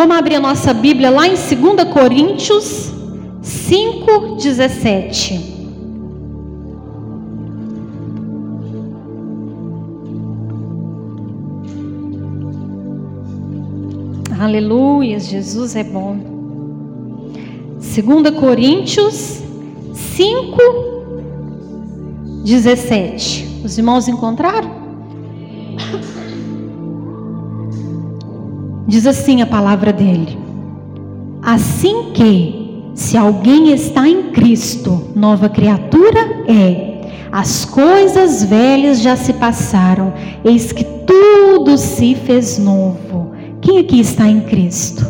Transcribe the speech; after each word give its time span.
Vamos 0.00 0.16
abrir 0.16 0.36
a 0.36 0.40
nossa 0.40 0.72
Bíblia 0.72 1.10
lá 1.10 1.28
em 1.28 1.34
2 1.34 1.92
Coríntios 1.92 2.90
5, 3.42 4.36
17. 4.36 5.38
Aleluia, 14.40 15.20
Jesus 15.20 15.76
é 15.76 15.84
bom. 15.84 16.16
2 17.76 18.40
Coríntios 18.40 19.42
5, 19.92 20.56
17. 22.42 23.60
Os 23.62 23.76
irmãos 23.76 24.08
encontraram? 24.08 24.80
Diz 28.90 29.06
assim 29.06 29.40
a 29.40 29.46
palavra 29.46 29.92
dele: 29.92 30.36
Assim 31.40 32.10
que, 32.12 32.82
se 32.92 33.16
alguém 33.16 33.72
está 33.72 34.08
em 34.08 34.32
Cristo, 34.32 35.12
nova 35.14 35.48
criatura 35.48 36.18
é. 36.48 36.90
As 37.30 37.64
coisas 37.64 38.42
velhas 38.42 39.00
já 39.00 39.14
se 39.14 39.34
passaram, 39.34 40.12
eis 40.44 40.72
que 40.72 40.82
tudo 40.82 41.78
se 41.78 42.16
fez 42.16 42.58
novo. 42.58 43.30
Quem 43.60 43.78
aqui 43.78 44.00
está 44.00 44.26
em 44.26 44.40
Cristo? 44.40 45.06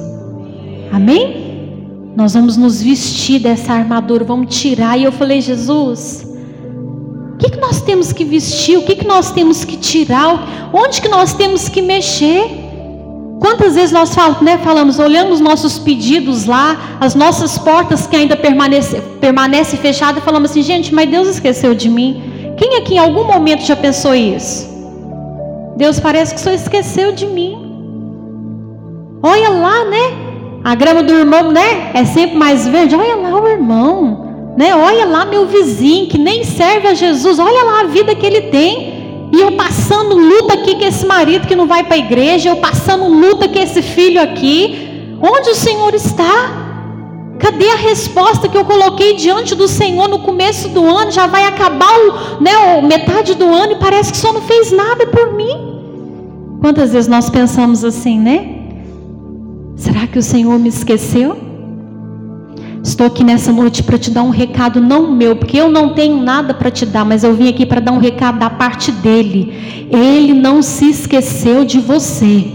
Amém? 0.93 2.13
Nós 2.15 2.35
vamos 2.35 2.59
nos 2.59 2.83
vestir 2.83 3.41
dessa 3.41 3.73
armadura, 3.73 4.25
vamos 4.25 4.61
tirar. 4.61 4.99
E 4.99 5.05
eu 5.05 5.13
falei, 5.13 5.41
Jesus, 5.41 6.31
o 7.33 7.39
que, 7.39 7.51
que 7.51 7.59
nós 7.59 7.81
temos 7.81 8.13
que 8.13 8.25
vestir? 8.25 8.77
O 8.77 8.83
que, 8.83 8.97
que 8.97 9.07
nós 9.07 9.31
temos 9.31 9.65
que 9.65 9.79
tirar? 9.79 10.71
Onde 10.71 11.01
que 11.01 11.09
nós 11.09 11.33
temos 11.33 11.67
que 11.67 11.81
mexer? 11.81 12.60
Quantas 13.41 13.75
vezes 13.75 13.91
nós 13.91 14.15
falamos, 14.15 14.43
né, 14.43 14.59
falamos, 14.59 14.99
olhamos 14.99 15.41
nossos 15.41 15.79
pedidos 15.79 16.45
lá, 16.45 16.99
as 17.01 17.15
nossas 17.15 17.57
portas 17.57 18.07
que 18.07 18.15
ainda 18.15 18.37
permanecem 18.37 19.01
permanece 19.19 19.79
fechadas, 19.79 20.23
e 20.23 20.25
falamos 20.25 20.51
assim, 20.51 20.63
gente, 20.63 20.95
mas 20.95 21.09
Deus 21.09 21.27
esqueceu 21.27 21.75
de 21.75 21.89
mim. 21.89 22.23
Quem 22.59 22.77
aqui 22.77 22.95
em 22.95 22.99
algum 22.99 23.25
momento 23.25 23.63
já 23.63 23.75
pensou 23.75 24.15
isso? 24.15 24.69
Deus 25.77 25.99
parece 25.99 26.35
que 26.35 26.41
só 26.41 26.51
esqueceu 26.51 27.13
de 27.13 27.27
mim. 27.27 27.57
Olha 29.23 29.49
lá, 29.49 29.85
né? 29.87 30.03
A 30.63 30.75
grama 30.75 31.03
do 31.03 31.13
irmão, 31.15 31.51
né? 31.51 31.91
É 31.95 32.05
sempre 32.05 32.37
mais 32.37 32.69
verde. 32.69 32.95
Olha 32.95 33.17
lá 33.17 33.41
o 33.41 33.49
irmão, 33.49 34.55
né? 34.59 34.75
Olha 34.75 35.07
lá 35.07 35.25
meu 35.25 35.47
vizinho 35.47 36.07
que 36.07 36.19
nem 36.19 36.45
serve 36.45 36.89
a 36.89 36.93
Jesus. 36.95 37.39
Olha 37.39 37.65
lá 37.65 37.81
a 37.81 37.85
vida 37.85 38.15
que 38.15 38.27
ele 38.27 38.43
tem. 38.43 38.90
E 39.33 39.41
eu 39.41 39.53
passando 39.53 40.17
luta 40.17 40.55
aqui 40.55 40.75
com 40.75 40.85
esse 40.85 41.07
marido 41.07 41.47
que 41.47 41.55
não 41.55 41.67
vai 41.67 41.85
para 41.85 41.95
a 41.95 41.99
igreja, 41.99 42.49
eu 42.49 42.57
passando 42.57 43.07
luta 43.07 43.49
com 43.49 43.59
esse 43.59 43.81
filho 43.81 44.21
aqui. 44.21 44.89
Onde 45.23 45.51
o 45.51 45.55
Senhor 45.55 45.95
está? 45.95 46.69
Cadê 47.39 47.71
a 47.71 47.77
resposta 47.77 48.49
que 48.49 48.57
eu 48.57 48.65
coloquei 48.65 49.15
diante 49.15 49.55
do 49.55 49.69
Senhor 49.69 50.09
no 50.09 50.19
começo 50.19 50.69
do 50.69 50.85
ano? 50.85 51.11
Já 51.11 51.27
vai 51.27 51.45
acabar 51.45 51.93
o, 51.99 52.43
né, 52.43 52.83
metade 52.83 53.35
do 53.35 53.47
ano 53.47 53.73
e 53.73 53.77
parece 53.77 54.13
que 54.13 54.19
só 54.19 54.33
não 54.33 54.43
fez 54.43 54.73
nada 54.73 55.07
por 55.07 55.33
mim. 55.35 55.71
Quantas 56.61 56.93
vezes 56.93 57.09
nós 57.09 57.31
pensamos 57.31 57.85
assim, 57.85 58.19
né? 58.19 58.57
Será 59.77 60.07
que 60.07 60.19
o 60.19 60.23
Senhor 60.23 60.59
me 60.59 60.69
esqueceu? 60.69 61.50
Estou 62.83 63.07
aqui 63.07 63.23
nessa 63.23 63.53
noite 63.53 63.83
para 63.83 63.99
te 63.99 64.11
dar 64.11 64.23
um 64.23 64.31
recado 64.31 64.81
não 64.81 65.11
meu, 65.11 65.37
porque 65.37 65.59
eu 65.59 65.71
não 65.71 65.91
tenho 65.91 66.17
nada 66.23 66.55
para 66.55 66.71
te 66.71 66.87
dar, 66.87 67.05
mas 67.05 67.23
eu 67.23 67.35
vim 67.35 67.49
aqui 67.49 67.67
para 67.67 67.79
dar 67.79 67.93
um 67.93 67.99
recado 67.99 68.39
da 68.39 68.49
parte 68.49 68.91
dele. 68.91 69.87
Ele 69.91 70.33
não 70.33 70.63
se 70.63 70.89
esqueceu 70.89 71.63
de 71.65 71.79
você. 71.79 72.47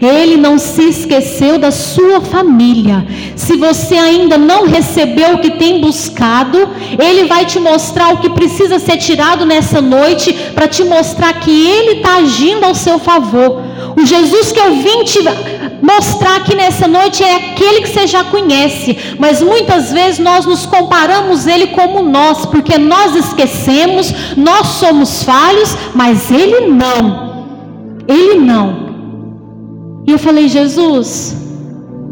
Ele 0.00 0.36
não 0.36 0.56
se 0.56 0.82
esqueceu 0.82 1.58
da 1.58 1.72
sua 1.72 2.20
família. 2.20 3.04
Se 3.34 3.56
você 3.56 3.96
ainda 3.96 4.38
não 4.38 4.66
recebeu 4.66 5.34
o 5.34 5.38
que 5.38 5.50
tem 5.50 5.80
buscado, 5.80 6.58
ele 6.98 7.24
vai 7.24 7.44
te 7.44 7.58
mostrar 7.58 8.14
o 8.14 8.18
que 8.18 8.30
precisa 8.30 8.78
ser 8.78 8.98
tirado 8.98 9.44
nessa 9.44 9.80
noite 9.80 10.32
para 10.54 10.68
te 10.68 10.84
mostrar 10.84 11.32
que 11.40 11.50
ele 11.50 11.98
está 11.98 12.16
agindo 12.16 12.64
ao 12.64 12.74
seu 12.74 13.00
favor. 13.00 13.71
O 13.96 14.06
Jesus 14.06 14.52
que 14.52 14.60
eu 14.60 14.74
vim 14.76 15.04
te 15.04 15.20
mostrar 15.82 16.36
aqui 16.36 16.54
nessa 16.54 16.88
noite 16.88 17.22
é 17.22 17.34
aquele 17.34 17.82
que 17.82 17.88
você 17.88 18.06
já 18.06 18.24
conhece, 18.24 18.96
mas 19.18 19.42
muitas 19.42 19.92
vezes 19.92 20.18
nós 20.18 20.46
nos 20.46 20.64
comparamos 20.64 21.46
ele 21.46 21.68
como 21.68 22.02
nós, 22.02 22.46
porque 22.46 22.78
nós 22.78 23.14
esquecemos, 23.14 24.12
nós 24.36 24.66
somos 24.68 25.22
falhos, 25.22 25.76
mas 25.94 26.30
ele 26.30 26.68
não. 26.68 27.46
Ele 28.08 28.34
não. 28.34 28.92
E 30.06 30.12
eu 30.12 30.18
falei, 30.18 30.48
Jesus, 30.48 31.36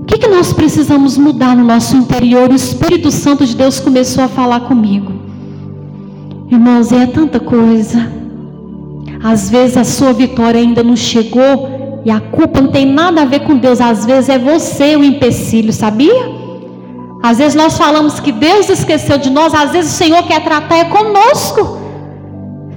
o 0.02 0.04
que, 0.04 0.18
que 0.18 0.28
nós 0.28 0.52
precisamos 0.52 1.16
mudar 1.16 1.56
no 1.56 1.64
nosso 1.64 1.96
interior? 1.96 2.50
O 2.50 2.54
Espírito 2.54 3.10
Santo 3.10 3.46
de 3.46 3.56
Deus 3.56 3.80
começou 3.80 4.24
a 4.24 4.28
falar 4.28 4.60
comigo. 4.60 5.12
Irmãos, 6.50 6.92
é 6.92 7.06
tanta 7.06 7.40
coisa. 7.40 8.19
Às 9.22 9.50
vezes 9.50 9.76
a 9.76 9.84
sua 9.84 10.12
vitória 10.12 10.60
ainda 10.60 10.82
não 10.82 10.96
chegou 10.96 12.02
e 12.04 12.10
a 12.10 12.20
culpa 12.20 12.60
não 12.60 12.70
tem 12.70 12.86
nada 12.86 13.22
a 13.22 13.24
ver 13.26 13.40
com 13.40 13.56
Deus, 13.56 13.80
às 13.80 14.06
vezes 14.06 14.30
é 14.30 14.38
você 14.38 14.96
o 14.96 15.04
empecilho, 15.04 15.72
sabia? 15.72 16.40
Às 17.22 17.38
vezes 17.38 17.54
nós 17.54 17.76
falamos 17.76 18.18
que 18.18 18.32
Deus 18.32 18.68
esqueceu 18.70 19.18
de 19.18 19.28
nós, 19.28 19.52
às 19.52 19.72
vezes 19.72 19.92
o 19.92 19.96
Senhor 19.96 20.22
quer 20.22 20.42
tratar 20.42 20.76
é 20.76 20.84
conosco. 20.84 21.78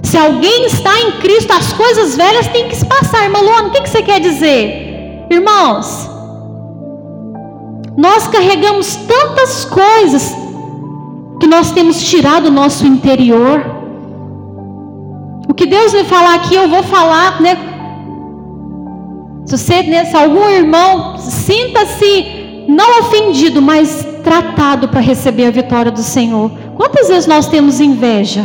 Se 0.02 0.18
alguém 0.18 0.66
está 0.66 1.00
em 1.00 1.12
Cristo, 1.12 1.52
as 1.52 1.72
coisas 1.72 2.14
velhas 2.14 2.46
têm 2.48 2.68
que 2.68 2.76
se 2.76 2.84
passar. 2.84 3.24
Irmã 3.24 3.40
Luana, 3.40 3.68
o 3.68 3.70
que, 3.70 3.88
você 3.88 4.02
quer 4.02 4.20
dizer? 4.20 5.26
Irmãos, 5.30 6.08
nós 7.96 8.28
carregamos 8.28 8.96
tantas 8.96 9.64
coisas 9.64 10.36
que 11.40 11.46
nós 11.46 11.72
temos 11.72 12.02
tirado 12.02 12.44
do 12.44 12.50
nosso 12.52 12.86
interior. 12.86 13.73
O 15.48 15.54
que 15.54 15.66
Deus 15.66 15.92
me 15.92 16.04
falar 16.04 16.34
aqui, 16.34 16.54
eu 16.54 16.68
vou 16.68 16.82
falar, 16.82 17.40
né? 17.40 17.56
Se 19.46 19.58
você, 19.58 19.82
né, 19.82 20.04
se 20.06 20.16
algum 20.16 20.48
irmão, 20.48 21.18
sinta-se 21.18 22.64
não 22.66 23.00
ofendido, 23.00 23.60
mas 23.60 24.06
tratado 24.22 24.88
para 24.88 25.00
receber 25.00 25.46
a 25.46 25.50
vitória 25.50 25.92
do 25.92 26.02
Senhor. 26.02 26.50
Quantas 26.76 27.08
vezes 27.08 27.26
nós 27.26 27.46
temos 27.46 27.78
inveja? 27.78 28.42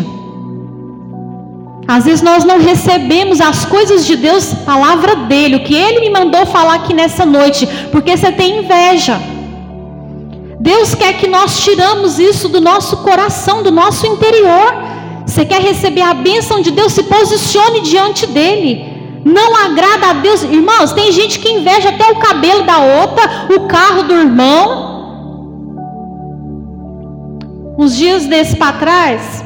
Às 1.87 2.05
vezes 2.05 2.21
nós 2.21 2.43
não 2.43 2.59
recebemos 2.59 3.41
as 3.41 3.65
coisas 3.65 4.05
de 4.05 4.15
Deus, 4.15 4.53
palavra 4.65 5.15
dele, 5.15 5.55
o 5.55 5.63
que 5.63 5.73
ele 5.73 6.01
me 6.01 6.09
mandou 6.11 6.45
falar 6.45 6.75
aqui 6.75 6.93
nessa 6.93 7.25
noite, 7.25 7.67
porque 7.91 8.15
você 8.15 8.31
tem 8.31 8.59
inveja. 8.59 9.19
Deus 10.59 10.93
quer 10.93 11.13
que 11.13 11.27
nós 11.27 11.61
tiramos 11.61 12.19
isso 12.19 12.49
do 12.49 12.59
nosso 12.59 12.97
coração, 12.97 13.63
do 13.63 13.71
nosso 13.71 14.05
interior. 14.05 14.98
Você 15.29 15.45
quer 15.45 15.61
receber 15.61 16.01
a 16.01 16.15
bênção 16.15 16.59
de 16.59 16.71
Deus, 16.71 16.91
se 16.91 17.03
posicione 17.03 17.81
diante 17.81 18.25
dele. 18.25 18.83
Não 19.23 19.55
agrada 19.55 20.07
a 20.07 20.13
Deus. 20.13 20.41
Irmãos, 20.41 20.91
tem 20.91 21.11
gente 21.11 21.37
que 21.39 21.51
inveja 21.51 21.89
até 21.89 22.11
o 22.11 22.15
cabelo 22.15 22.63
da 22.63 22.79
outra, 22.79 23.45
o 23.55 23.67
carro 23.67 24.03
do 24.03 24.13
irmão. 24.15 24.89
Uns 27.77 27.95
dias 27.95 28.25
desses 28.25 28.55
para 28.55 28.73
trás, 28.73 29.45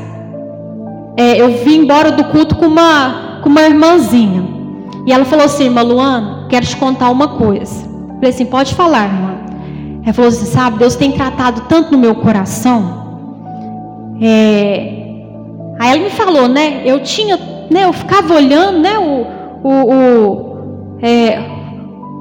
é, 1.17 1.41
eu 1.41 1.49
vim 1.65 1.79
embora 1.79 2.13
do 2.13 2.23
culto 2.25 2.55
com 2.55 2.65
uma, 2.65 3.41
com 3.43 3.49
uma 3.49 3.63
irmãzinha. 3.63 4.47
E 5.05 5.11
ela 5.11 5.25
falou 5.25 5.45
assim, 5.45 5.65
irmã 5.65 5.81
Luana, 5.81 6.47
quero 6.49 6.65
te 6.65 6.77
contar 6.77 7.09
uma 7.09 7.27
coisa. 7.27 7.83
Eu 7.83 8.15
falei 8.15 8.29
assim, 8.29 8.45
pode 8.45 8.73
falar, 8.73 9.03
irmã. 9.03 9.35
Ela 10.03 10.13
falou 10.13 10.29
assim, 10.29 10.45
sabe, 10.45 10.79
Deus 10.79 10.95
tem 10.95 11.11
tratado 11.11 11.63
tanto 11.67 11.91
no 11.91 11.97
meu 11.97 12.15
coração. 12.15 13.03
É... 14.21 15.02
Aí 15.83 15.89
ela 15.89 15.99
me 16.01 16.09
falou, 16.11 16.47
né? 16.47 16.81
Eu 16.85 17.01
tinha, 17.01 17.37
né? 17.69 17.83
Eu 17.83 17.91
ficava 17.91 18.35
olhando, 18.35 18.79
né? 18.79 18.97
O, 18.97 19.27
o, 19.67 19.93
o, 19.93 20.97
é, 21.01 21.37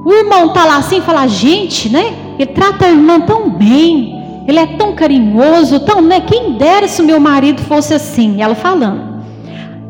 o 0.05 0.11
irmão 0.11 0.49
tá 0.49 0.65
lá 0.65 0.75
assim 0.79 0.97
e 0.97 1.01
fala, 1.01 1.25
gente, 1.27 1.89
né? 1.89 2.13
Ele 2.37 2.47
trata 2.47 2.85
a 2.85 2.89
irmã 2.89 3.21
tão 3.21 3.49
bem, 3.49 4.21
ele 4.49 4.59
é 4.59 4.67
tão 4.67 4.91
carinhoso, 4.91 5.79
tão, 5.79 6.01
né? 6.01 6.19
Quem 6.19 6.57
dera 6.57 6.89
se 6.89 7.01
o 7.01 7.05
meu 7.05 7.21
marido 7.21 7.61
fosse 7.61 7.93
assim, 7.93 8.41
ela 8.41 8.53
falando. 8.53 9.23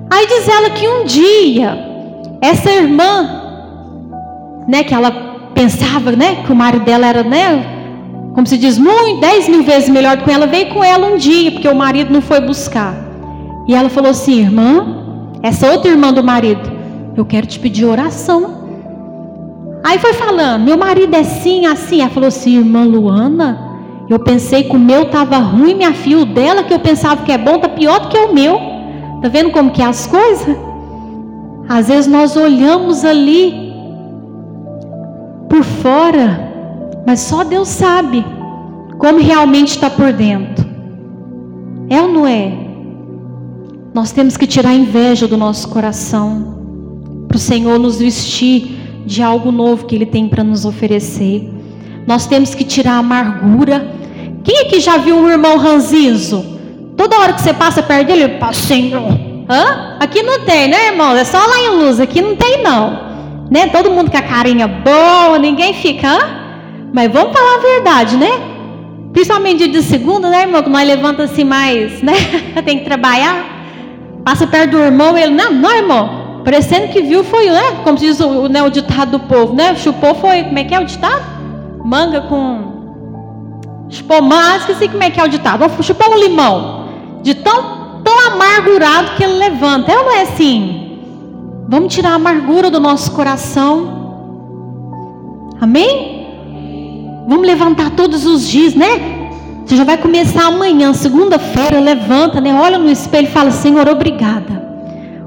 Aí 0.08 0.28
diz 0.28 0.48
ela 0.48 0.70
que 0.70 0.88
um 0.88 1.06
dia, 1.06 1.76
essa 2.42 2.70
irmã, 2.70 3.28
né, 4.68 4.84
que 4.84 4.94
ela 4.94 5.10
pensava, 5.56 6.12
né, 6.12 6.44
que 6.46 6.52
o 6.52 6.56
marido 6.56 6.86
dela 6.86 7.08
era, 7.08 7.24
né, 7.24 7.66
como 8.36 8.46
se 8.46 8.56
diz, 8.56 8.78
muito, 8.78 9.20
dez 9.20 9.50
mil 9.50 9.64
vezes 9.64 9.90
melhor 9.90 10.16
do 10.18 10.24
que 10.26 10.30
ela, 10.30 10.46
veio 10.46 10.70
com 10.70 10.84
ela 10.84 11.08
um 11.08 11.18
dia, 11.18 11.52
porque 11.52 11.68
o 11.68 11.74
marido 11.74 12.14
não 12.14 12.22
foi 12.22 12.40
buscar. 12.40 13.03
E 13.68 13.74
ela 13.74 13.90
falou 13.90 14.12
assim, 14.12 14.40
irmã, 14.40 14.86
essa 15.42 15.72
outra 15.72 15.92
irmã 15.92 16.14
do 16.14 16.24
marido, 16.24 16.72
eu 17.16 17.26
quero 17.26 17.48
te 17.48 17.60
pedir 17.60 17.86
oração. 17.86 18.64
Aí 19.84 19.98
foi 20.00 20.14
falando, 20.14 20.64
meu 20.64 20.78
marido 20.78 21.16
é 21.16 21.20
assim, 21.20 21.66
assim. 21.66 22.02
Ela 22.02 22.10
falou 22.10 22.28
assim, 22.28 22.58
irmã 22.58 22.84
Luana, 22.84 23.74
eu 24.10 24.20
pensei 24.20 24.64
que 24.64 24.76
o 24.76 24.80
meu 24.80 25.04
estava 25.04 25.38
ruim, 25.38 25.76
minha 25.76 25.94
filha, 25.94 26.20
o 26.20 26.26
dela 26.26 26.64
que 26.64 26.74
eu 26.74 26.80
pensava 26.80 27.24
que 27.24 27.32
é 27.32 27.38
bom, 27.38 27.56
está 27.56 27.70
pior 27.70 28.00
do 28.00 28.08
que 28.08 28.18
o 28.18 28.34
meu. 28.34 28.60
Tá 29.22 29.30
vendo 29.30 29.52
como 29.52 29.72
que 29.72 29.82
é 29.82 29.86
as 29.86 30.08
coisas? 30.08 30.56
Às 31.68 31.88
vezes 31.88 32.08
nós 32.08 32.36
olhamos 32.36 33.06
ali 33.06 33.72
por 35.50 35.64
fora 35.64 36.52
Mas 37.06 37.20
só 37.20 37.44
Deus 37.44 37.68
sabe 37.68 38.26
como 38.98 39.20
realmente 39.20 39.70
está 39.70 39.90
por 39.90 40.12
dentro. 40.14 40.66
É 41.90 42.02
ou 42.02 42.08
não 42.08 42.28
é? 42.28 42.63
Nós 43.94 44.12
temos 44.12 44.36
que 44.36 44.48
tirar 44.48 44.72
a 44.72 44.74
inveja 44.74 45.28
do 45.28 45.38
nosso 45.38 45.68
coração, 45.70 47.26
para 47.28 47.38
o 47.38 47.40
Senhor 47.40 47.78
nos 47.78 48.00
vestir 48.00 49.04
de 49.06 49.22
algo 49.22 49.52
novo 49.52 49.86
que 49.86 49.94
Ele 49.94 50.06
tem 50.06 50.28
para 50.28 50.44
nos 50.44 50.66
oferecer. 50.66 51.48
Nós 52.08 52.26
temos 52.26 52.56
que 52.56 52.64
tirar 52.64 52.94
a 52.94 52.98
amargura. 52.98 53.88
Quem 54.44 54.62
aqui 54.62 54.80
já 54.80 54.98
viu 54.98 55.16
um 55.16 55.30
irmão 55.30 55.58
ranzizo? 55.58 56.44
Toda 56.98 57.20
hora 57.20 57.34
que 57.34 57.42
você 57.42 57.54
passa 57.54 57.84
perto 57.84 58.08
dele, 58.08 58.24
ele 58.24 58.40
fala, 58.40 58.54
Senhor. 58.54 59.12
Hã? 59.48 59.98
Aqui 60.00 60.24
não 60.24 60.40
tem, 60.40 60.70
né, 60.70 60.88
irmão? 60.88 61.16
É 61.16 61.24
só 61.24 61.38
lá 61.38 61.60
em 61.60 61.70
luz, 61.78 62.00
aqui 62.00 62.20
não 62.20 62.36
tem, 62.36 62.64
não. 62.64 63.00
Né? 63.52 63.68
Todo 63.68 63.92
mundo 63.92 64.10
com 64.10 64.18
a 64.18 64.22
carinha 64.24 64.68
boa, 64.68 65.38
ninguém 65.38 65.72
fica, 65.76 66.08
hã? 66.08 66.20
Mas 66.92 67.12
vamos 67.12 67.32
falar 67.32 67.58
a 67.58 67.62
verdade, 67.62 68.18
né? 68.18 68.32
Principalmente 69.12 69.60
dia 69.60 69.68
de 69.68 69.84
segunda, 69.84 70.32
né, 70.32 70.42
irmão? 70.42 70.64
Que 70.64 70.70
nós 70.70 70.88
levanta 70.88 71.24
assim 71.24 71.44
mais, 71.44 72.02
né? 72.02 72.14
Tem 72.66 72.80
que 72.80 72.86
trabalhar. 72.86 73.53
Passa 74.24 74.48
perto 74.48 74.72
do 74.72 74.80
irmão, 74.80 75.18
ele, 75.18 75.34
não, 75.34 75.52
não, 75.52 75.72
irmão. 75.72 76.42
Parecendo 76.44 76.90
que 76.90 77.02
viu 77.02 77.24
foi, 77.24 77.50
né? 77.50 77.82
Como 77.84 77.98
diz 77.98 78.20
o, 78.20 78.48
né, 78.48 78.62
o 78.64 78.70
ditado 78.70 79.12
do 79.12 79.20
povo, 79.20 79.54
né? 79.54 79.76
Chupou 79.76 80.16
foi, 80.16 80.44
como 80.44 80.60
é 80.60 80.64
que 80.64 80.74
é 80.74 80.80
o 80.80 80.86
ditado? 80.86 81.24
Manga 81.84 82.22
com. 82.22 83.86
Chupou 83.90 84.22
manga, 84.22 84.58
esqueci 84.58 84.88
como 84.88 85.04
é 85.04 85.10
que 85.10 85.20
é 85.20 85.24
o 85.24 85.30
ditado. 85.30 85.66
Chupou 85.82 86.14
um 86.14 86.18
limão. 86.18 86.84
De 87.22 87.36
tão, 87.36 88.02
tão 88.04 88.28
amargurado 88.32 89.12
que 89.16 89.24
ele 89.24 89.34
levanta. 89.34 89.92
É 89.92 89.98
ou 89.98 90.06
não 90.06 90.12
é 90.12 90.22
assim? 90.22 91.00
Vamos 91.68 91.94
tirar 91.94 92.12
a 92.12 92.16
amargura 92.16 92.70
do 92.70 92.80
nosso 92.80 93.12
coração. 93.12 94.04
Amém? 95.62 96.14
Vamos 97.28 97.48
levantar 97.48 97.92
todos 97.92 98.26
os 98.26 98.48
dias, 98.48 98.76
né? 98.76 99.23
Você 99.66 99.78
já 99.78 99.86
vai 99.86 99.98
começar 99.98 100.48
amanhã, 100.48 100.94
segunda-feira, 100.94 101.80
levanta, 101.80 102.42
né? 102.42 102.54
Olha 102.54 102.78
no 102.78 102.90
espelho 102.90 103.28
e 103.28 103.32
fala: 103.32 103.50
Senhor, 103.50 103.88
obrigada. 103.88 104.62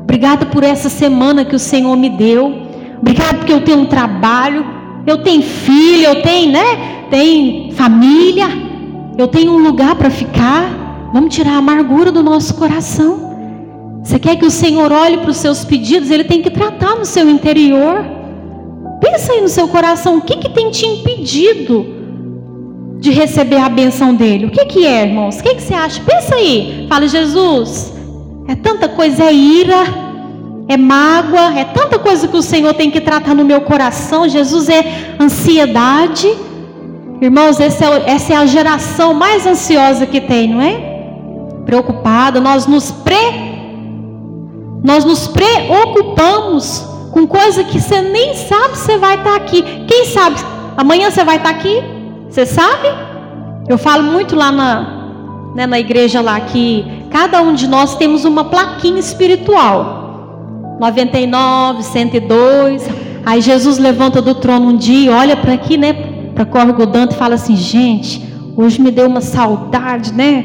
Obrigada 0.02 0.44
por 0.46 0.62
essa 0.62 0.90
semana 0.90 1.44
que 1.44 1.56
o 1.56 1.58
Senhor 1.58 1.96
me 1.96 2.10
deu. 2.10 2.52
Obrigada 3.00 3.38
porque 3.38 3.52
eu 3.52 3.62
tenho 3.62 3.80
um 3.80 3.86
trabalho, 3.86 4.64
eu 5.06 5.18
tenho 5.18 5.42
filho, 5.42 6.04
eu 6.04 6.22
tenho, 6.22 6.52
né? 6.52 7.06
Tem 7.10 7.72
família, 7.72 8.46
eu 9.16 9.26
tenho 9.26 9.52
um 9.52 9.58
lugar 9.58 9.94
para 9.96 10.10
ficar. 10.10 11.10
Vamos 11.14 11.34
tirar 11.34 11.52
a 11.52 11.58
amargura 11.58 12.12
do 12.12 12.22
nosso 12.22 12.54
coração. 12.54 13.26
Você 14.02 14.18
quer 14.18 14.36
que 14.36 14.44
o 14.44 14.50
Senhor 14.50 14.92
olhe 14.92 15.16
para 15.16 15.30
os 15.30 15.38
seus 15.38 15.64
pedidos? 15.64 16.10
Ele 16.10 16.24
tem 16.24 16.42
que 16.42 16.50
tratar 16.50 16.94
no 16.94 17.06
seu 17.06 17.28
interior. 17.28 18.04
Pensa 19.00 19.32
aí 19.32 19.40
no 19.40 19.48
seu 19.48 19.66
coração, 19.66 20.18
o 20.18 20.20
que, 20.20 20.36
que 20.36 20.50
tem 20.50 20.70
te 20.70 20.84
impedido 20.84 21.95
de 22.98 23.10
receber 23.10 23.58
a 23.58 23.68
benção 23.68 24.14
dele? 24.14 24.46
O 24.46 24.50
que, 24.50 24.64
que 24.64 24.86
é, 24.86 25.04
irmãos? 25.04 25.38
O 25.38 25.42
que, 25.42 25.54
que 25.54 25.62
você 25.62 25.74
acha? 25.74 26.00
Pensa 26.02 26.34
aí. 26.34 26.86
Fala, 26.88 27.06
Jesus, 27.06 27.92
é 28.48 28.54
tanta 28.54 28.88
coisa, 28.88 29.24
é 29.24 29.32
ira, 29.32 29.84
é 30.68 30.76
mágoa, 30.76 31.58
é 31.58 31.64
tanta 31.64 31.98
coisa 31.98 32.26
que 32.26 32.36
o 32.36 32.42
Senhor 32.42 32.74
tem 32.74 32.90
que 32.90 33.00
tratar 33.00 33.34
no 33.34 33.44
meu 33.44 33.60
coração. 33.60 34.28
Jesus 34.28 34.68
é 34.68 35.14
ansiedade. 35.20 36.32
Irmãos, 37.20 37.60
é, 37.60 37.66
essa 37.66 38.32
é 38.32 38.36
a 38.36 38.46
geração 38.46 39.14
mais 39.14 39.46
ansiosa 39.46 40.06
que 40.06 40.20
tem, 40.20 40.48
não 40.48 40.60
é? 40.60 40.96
Preocupada, 41.64 42.40
nós 42.40 42.66
nos 42.66 42.90
pre 42.90 43.46
nós 44.84 45.04
nos 45.04 45.26
preocupamos 45.26 46.86
com 47.10 47.26
coisa 47.26 47.64
que 47.64 47.80
você 47.80 48.02
nem 48.02 48.34
sabe 48.34 48.76
se 48.78 48.96
vai 48.98 49.16
estar 49.16 49.34
aqui. 49.34 49.62
Quem 49.88 50.04
sabe 50.04 50.36
amanhã 50.76 51.10
você 51.10 51.24
vai 51.24 51.38
estar 51.38 51.50
aqui? 51.50 51.95
Você 52.28 52.44
sabe? 52.44 52.88
Eu 53.68 53.78
falo 53.78 54.02
muito 54.02 54.36
lá 54.36 54.52
na, 54.52 55.52
né, 55.54 55.66
na 55.66 55.78
igreja 55.78 56.20
lá 56.20 56.38
que 56.40 56.84
cada 57.10 57.40
um 57.40 57.54
de 57.54 57.66
nós 57.66 57.96
temos 57.96 58.24
uma 58.24 58.44
plaquinha 58.44 59.00
espiritual. 59.00 60.76
99, 60.78 61.82
102. 61.82 62.88
Aí 63.24 63.40
Jesus 63.40 63.78
levanta 63.78 64.20
do 64.20 64.34
trono 64.34 64.68
um 64.68 64.76
dia, 64.76 65.12
olha 65.12 65.36
para 65.36 65.54
aqui, 65.54 65.76
né, 65.76 65.92
para 66.34 66.44
Corgodante 66.44 67.14
e 67.14 67.16
fala 67.16 67.34
assim: 67.34 67.56
"Gente, 67.56 68.22
hoje 68.56 68.80
me 68.80 68.90
deu 68.90 69.06
uma 69.06 69.20
saudade, 69.20 70.12
né, 70.12 70.44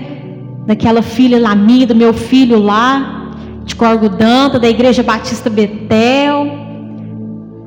daquela 0.65 1.01
filha 1.01 1.39
lá 1.39 1.53
minha, 1.53 1.85
do 1.85 1.95
meu 1.95 2.13
filho 2.13 2.59
lá, 2.59 3.33
de 3.65 3.75
Corgodanta, 3.75 4.59
da 4.59 4.69
Igreja 4.69 5.03
Batista 5.03 5.49
Betel. 5.49 6.47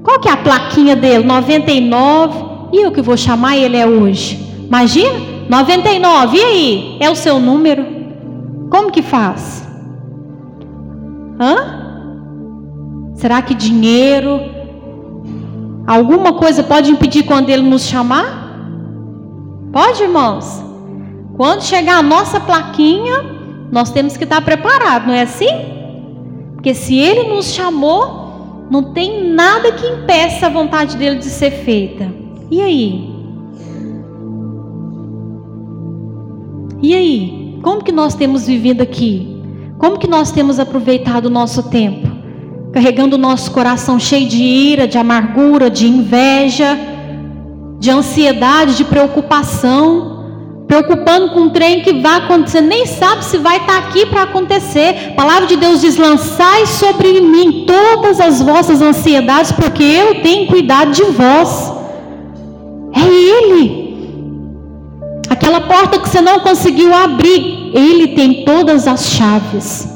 Qual 0.03 0.19
que 0.19 0.29
é 0.29 0.33
a 0.33 0.37
plaquinha 0.37 0.97
dele? 0.97 1.25
99. 1.25 2.54
E 2.75 2.83
eu 2.83 2.91
que 2.91 3.01
vou 3.01 3.17
chamar 3.17 3.57
ele 3.57 3.77
é 3.77 3.87
hoje? 3.87 4.37
Imagina? 4.67 5.21
99. 5.49 6.37
E 6.37 6.41
aí? 6.41 6.97
É 6.99 7.09
o 7.09 7.15
seu 7.15 7.39
número? 7.39 7.87
Como 8.69 8.91
que 8.91 9.01
faz? 9.01 9.65
Hã? 11.39 13.13
Será 13.15 13.41
que 13.43 13.55
dinheiro, 13.55 14.41
alguma 15.87 16.33
coisa 16.33 16.65
pode 16.65 16.91
impedir 16.91 17.23
quando 17.23 17.49
ele 17.49 17.63
nos 17.63 17.83
chamar? 17.83 18.59
Pode, 19.73 20.03
irmãos? 20.03 20.61
Quando 21.37 21.63
chegar 21.63 21.99
a 21.99 22.03
nossa 22.03 22.41
plaquinha, 22.41 23.23
nós 23.71 23.93
temos 23.93 24.17
que 24.17 24.25
estar 24.25 24.41
preparados, 24.41 25.07
não 25.07 25.15
é 25.15 25.23
assim? 25.23 25.47
Porque 26.55 26.75
se 26.75 26.99
ele 26.99 27.33
nos 27.33 27.53
chamou, 27.53 28.67
não 28.69 28.93
tem 28.93 29.29
nada 29.29 29.71
que 29.71 29.87
impeça 29.87 30.47
a 30.47 30.51
vontade 30.51 30.97
dele 30.97 31.19
de 31.21 31.27
ser 31.27 31.53
feita. 31.53 32.24
E 32.51 32.61
aí? 32.61 33.11
E 36.83 36.95
aí? 36.95 37.59
Como 37.63 37.83
que 37.83 37.93
nós 37.93 38.15
temos 38.15 38.47
vivido 38.47 38.83
aqui? 38.83 39.43
Como 39.79 39.99
que 39.99 40.09
nós 40.09 40.31
temos 40.31 40.59
aproveitado 40.59 41.27
o 41.27 41.31
nosso 41.31 41.65
tempo? 41.71 42.09
Carregando 42.73 43.17
o 43.17 43.19
nosso 43.19 43.51
coração 43.51 43.99
cheio 43.99 44.29
de 44.29 44.43
ira, 44.43 44.87
de 44.87 44.99
amargura, 44.99 45.71
de 45.71 45.87
inveja, 45.87 46.79
de 47.79 47.91
ansiedade, 47.91 48.77
de 48.77 48.85
preocupação 48.85 50.15
preocupando 50.67 51.31
com 51.31 51.41
um 51.41 51.51
trem 51.51 51.83
que 51.83 52.01
vai 52.01 52.17
acontecer, 52.17 52.61
nem 52.61 52.87
sabe 52.87 53.25
se 53.25 53.39
vai 53.39 53.59
estar 53.59 53.79
aqui 53.79 54.07
para 54.07 54.23
acontecer. 54.23 55.11
A 55.11 55.15
palavra 55.15 55.47
de 55.47 55.57
Deus 55.57 55.81
diz: 55.81 55.97
lançai 55.97 56.67
sobre 56.67 57.21
mim 57.21 57.65
todas 57.67 58.21
as 58.21 58.41
vossas 58.41 58.81
ansiedades, 58.81 59.53
porque 59.53 59.83
eu 59.83 60.23
tenho 60.23 60.47
cuidado 60.47 60.91
de 60.91 61.05
vós. 61.05 61.74
Ele. 63.15 63.85
Aquela 65.31 65.61
porta 65.63 65.99
que 65.99 66.09
você 66.09 66.21
não 66.21 66.41
conseguiu 66.41 66.95
abrir, 66.95 67.71
Ele 67.75 68.09
tem 68.09 68.45
todas 68.45 68.87
as 68.87 69.09
chaves. 69.11 69.95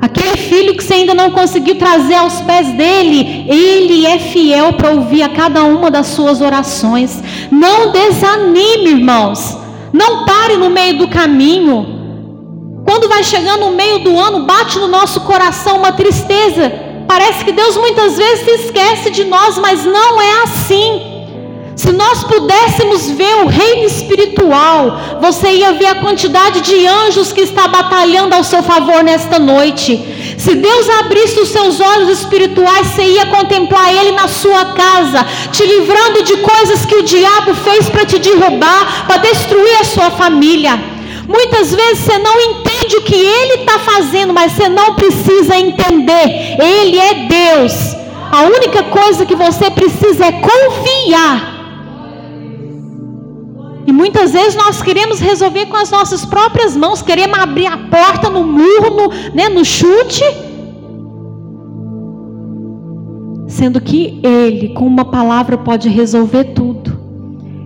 Aquele 0.00 0.36
filho 0.36 0.76
que 0.76 0.84
você 0.84 0.94
ainda 0.94 1.12
não 1.12 1.32
conseguiu 1.32 1.74
trazer 1.74 2.14
aos 2.14 2.40
pés 2.42 2.68
dele, 2.74 3.46
ele 3.48 4.06
é 4.06 4.18
fiel 4.18 4.72
para 4.74 4.90
ouvir 4.90 5.22
a 5.22 5.28
cada 5.28 5.64
uma 5.64 5.90
das 5.90 6.06
suas 6.06 6.40
orações. 6.40 7.20
Não 7.50 7.90
desanime, 7.90 8.90
irmãos. 8.90 9.58
Não 9.92 10.24
pare 10.24 10.56
no 10.56 10.70
meio 10.70 10.98
do 10.98 11.08
caminho. 11.08 11.98
Quando 12.86 13.08
vai 13.08 13.24
chegando 13.24 13.66
no 13.66 13.72
meio 13.72 13.98
do 13.98 14.16
ano, 14.16 14.46
bate 14.46 14.78
no 14.78 14.86
nosso 14.86 15.22
coração 15.22 15.78
uma 15.78 15.92
tristeza. 15.92 16.72
Parece 17.08 17.44
que 17.44 17.52
Deus 17.52 17.76
muitas 17.76 18.16
vezes 18.16 18.44
se 18.44 18.50
esquece 18.66 19.10
de 19.10 19.24
nós, 19.24 19.58
mas 19.58 19.84
não 19.84 20.20
é 20.20 20.42
assim. 20.44 21.02
Se 21.78 21.92
nós 21.92 22.24
pudéssemos 22.24 23.08
ver 23.12 23.36
o 23.36 23.46
reino 23.46 23.84
espiritual, 23.84 24.98
você 25.20 25.48
ia 25.48 25.74
ver 25.74 25.86
a 25.86 25.94
quantidade 25.94 26.60
de 26.60 26.84
anjos 26.84 27.32
que 27.32 27.42
está 27.42 27.68
batalhando 27.68 28.34
ao 28.34 28.42
seu 28.42 28.64
favor 28.64 29.04
nesta 29.04 29.38
noite. 29.38 30.34
Se 30.36 30.56
Deus 30.56 30.90
abrisse 30.98 31.38
os 31.38 31.50
seus 31.50 31.80
olhos 31.80 32.08
espirituais, 32.08 32.88
você 32.88 33.04
ia 33.04 33.26
contemplar 33.26 33.94
Ele 33.94 34.10
na 34.10 34.26
sua 34.26 34.64
casa, 34.72 35.24
te 35.52 35.64
livrando 35.64 36.24
de 36.24 36.38
coisas 36.38 36.84
que 36.84 36.96
o 36.96 37.04
diabo 37.04 37.54
fez 37.54 37.88
para 37.88 38.04
te 38.04 38.18
derrubar, 38.18 39.06
para 39.06 39.18
destruir 39.18 39.76
a 39.80 39.84
sua 39.84 40.10
família. 40.10 40.80
Muitas 41.28 41.72
vezes 41.72 42.00
você 42.00 42.18
não 42.18 42.40
entende 42.40 42.96
o 42.96 43.02
que 43.02 43.14
Ele 43.14 43.60
está 43.60 43.78
fazendo, 43.78 44.34
mas 44.34 44.50
você 44.50 44.68
não 44.68 44.96
precisa 44.96 45.56
entender. 45.56 46.56
Ele 46.60 46.98
é 46.98 47.14
Deus. 47.28 47.72
A 48.32 48.42
única 48.42 48.82
coisa 48.82 49.24
que 49.24 49.36
você 49.36 49.70
precisa 49.70 50.26
é 50.26 50.32
confiar 50.32 51.57
muitas 53.98 54.32
vezes 54.32 54.54
nós 54.54 54.80
queremos 54.80 55.18
resolver 55.18 55.66
com 55.66 55.76
as 55.76 55.90
nossas 55.90 56.24
próprias 56.24 56.76
mãos, 56.76 57.02
queremos 57.02 57.36
abrir 57.36 57.66
a 57.66 57.76
porta 57.76 58.30
no 58.30 58.44
murro, 58.44 58.90
no, 58.90 59.34
né, 59.34 59.48
no 59.48 59.64
chute. 59.64 60.22
Sendo 63.48 63.80
que 63.80 64.20
Ele, 64.22 64.68
com 64.68 64.86
uma 64.86 65.04
palavra, 65.04 65.58
pode 65.58 65.88
resolver 65.88 66.44
tudo. 66.54 66.96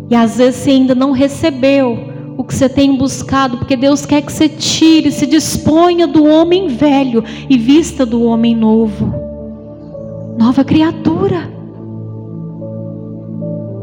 E 0.09 0.15
às 0.15 0.39
vezes 0.39 0.63
você 0.63 0.71
ainda 0.71 0.95
não 0.95 1.13
recebeu 1.13 1.99
o 2.39 2.43
que 2.43 2.55
você 2.55 2.67
tem 2.67 2.97
buscado, 2.97 3.59
porque 3.59 3.77
Deus 3.77 4.07
quer 4.07 4.23
que 4.23 4.33
você 4.33 4.49
tire, 4.49 5.13
se 5.13 5.27
disponha 5.27 6.07
do 6.07 6.25
homem 6.25 6.67
velho 6.67 7.23
e 7.49 7.59
vista 7.59 8.07
do 8.07 8.23
homem 8.23 8.57
novo. 8.57 9.13
Nova 10.39 10.65
criatura. 10.65 11.53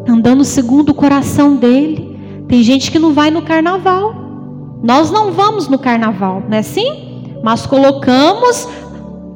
andando 0.07 0.43
segundo 0.43 0.89
o 0.89 0.95
coração 0.95 1.55
dele. 1.55 2.08
Tem 2.49 2.61
gente 2.61 2.91
que 2.91 2.99
não 2.99 3.13
vai 3.13 3.31
no 3.31 3.43
carnaval. 3.43 4.13
Nós 4.83 5.09
não 5.09 5.31
vamos 5.31 5.69
no 5.69 5.79
carnaval, 5.79 6.43
não 6.49 6.57
é 6.57 6.59
assim? 6.59 7.23
Mas 7.41 7.65
colocamos 7.65 8.67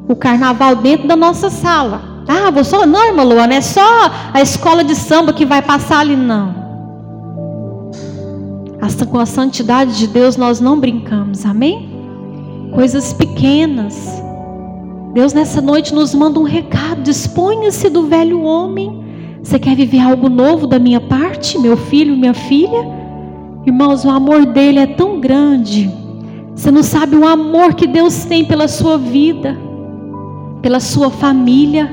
o 0.10 0.15
carnaval 0.15 0.75
dentro 0.75 1.08
da 1.08 1.15
nossa 1.15 1.50
sala. 1.50 2.01
Ah, 2.27 2.51
você 2.51 2.86
não, 2.86 3.05
irmã 3.05 3.24
Luana, 3.24 3.53
é 3.53 3.62
só 3.62 4.12
a 4.34 4.41
escola 4.41 4.84
de 4.84 4.96
samba 4.96 5.32
que 5.32 5.46
vai 5.46 5.62
passar 5.62 6.00
ali, 6.00 6.17
não. 6.17 6.63
Com 9.13 9.20
a 9.20 9.27
santidade 9.27 9.96
de 10.00 10.08
Deus 10.08 10.38
nós 10.38 10.60
não 10.60 10.79
brincamos, 10.79 11.46
amém? 11.46 11.88
Coisas 12.74 13.13
pequenas. 13.13 13.96
Deus 15.13 15.34
nessa 15.34 15.62
noite 15.62 15.93
nos 15.93 16.15
manda 16.15 16.39
um 16.39 16.43
recado: 16.43 17.03
disponha-se 17.03 17.91
do 17.91 18.08
velho 18.08 18.41
homem. 18.41 19.05
Você 19.43 19.60
quer 19.60 19.75
viver 19.75 20.00
algo 20.00 20.29
novo 20.29 20.65
da 20.65 20.79
minha 20.79 21.00
parte, 21.00 21.60
meu 21.60 21.77
filho, 21.77 22.17
minha 22.17 22.34
filha? 22.34 23.03
Irmãos, 23.65 24.03
o 24.05 24.10
amor 24.10 24.46
dele 24.46 24.79
é 24.79 24.88
tão 24.88 25.20
grande. 25.20 25.89
Você 26.55 26.70
não 26.70 26.84
sabe 26.84 27.15
o 27.15 27.27
amor 27.27 27.74
que 27.74 27.88
Deus 27.88 28.25
tem 28.25 28.46
pela 28.46 28.67
sua 28.67 28.98
vida 28.98 29.58
pela 30.63 30.79
sua 30.79 31.12
família. 31.12 31.91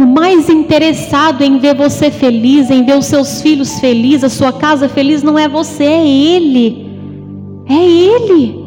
O 0.00 0.04
mais 0.04 0.48
interessado 0.48 1.42
em 1.42 1.58
ver 1.58 1.76
você 1.76 2.10
feliz, 2.10 2.70
em 2.70 2.84
ver 2.84 2.98
os 2.98 3.06
seus 3.06 3.40
filhos 3.40 3.78
felizes, 3.78 4.24
a 4.24 4.28
sua 4.28 4.52
casa 4.52 4.88
feliz, 4.88 5.22
não 5.22 5.38
é 5.38 5.46
você, 5.46 5.84
é 5.84 6.08
Ele. 6.08 6.90
É 7.68 7.84
Ele. 7.84 8.66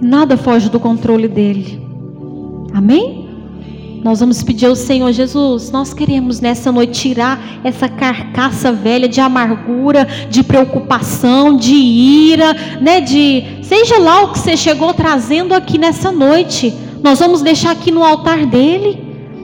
Nada 0.00 0.36
foge 0.36 0.70
do 0.70 0.80
controle 0.80 1.28
dele. 1.28 1.80
Amém? 2.72 3.21
Nós 4.02 4.18
vamos 4.18 4.42
pedir 4.42 4.66
ao 4.66 4.74
Senhor 4.74 5.12
Jesus, 5.12 5.70
nós 5.70 5.94
queremos 5.94 6.40
nessa 6.40 6.72
noite 6.72 7.10
tirar 7.10 7.40
essa 7.62 7.88
carcaça 7.88 8.72
velha 8.72 9.08
de 9.08 9.20
amargura, 9.20 10.08
de 10.28 10.42
preocupação, 10.42 11.56
de 11.56 11.72
ira, 11.72 12.52
né, 12.80 13.00
de 13.00 13.60
seja 13.62 13.98
lá 14.00 14.22
o 14.22 14.32
que 14.32 14.40
você 14.40 14.56
chegou 14.56 14.92
trazendo 14.92 15.54
aqui 15.54 15.78
nessa 15.78 16.10
noite. 16.10 16.74
Nós 17.00 17.20
vamos 17.20 17.42
deixar 17.42 17.70
aqui 17.70 17.92
no 17.92 18.02
altar 18.02 18.44
dele. 18.44 18.98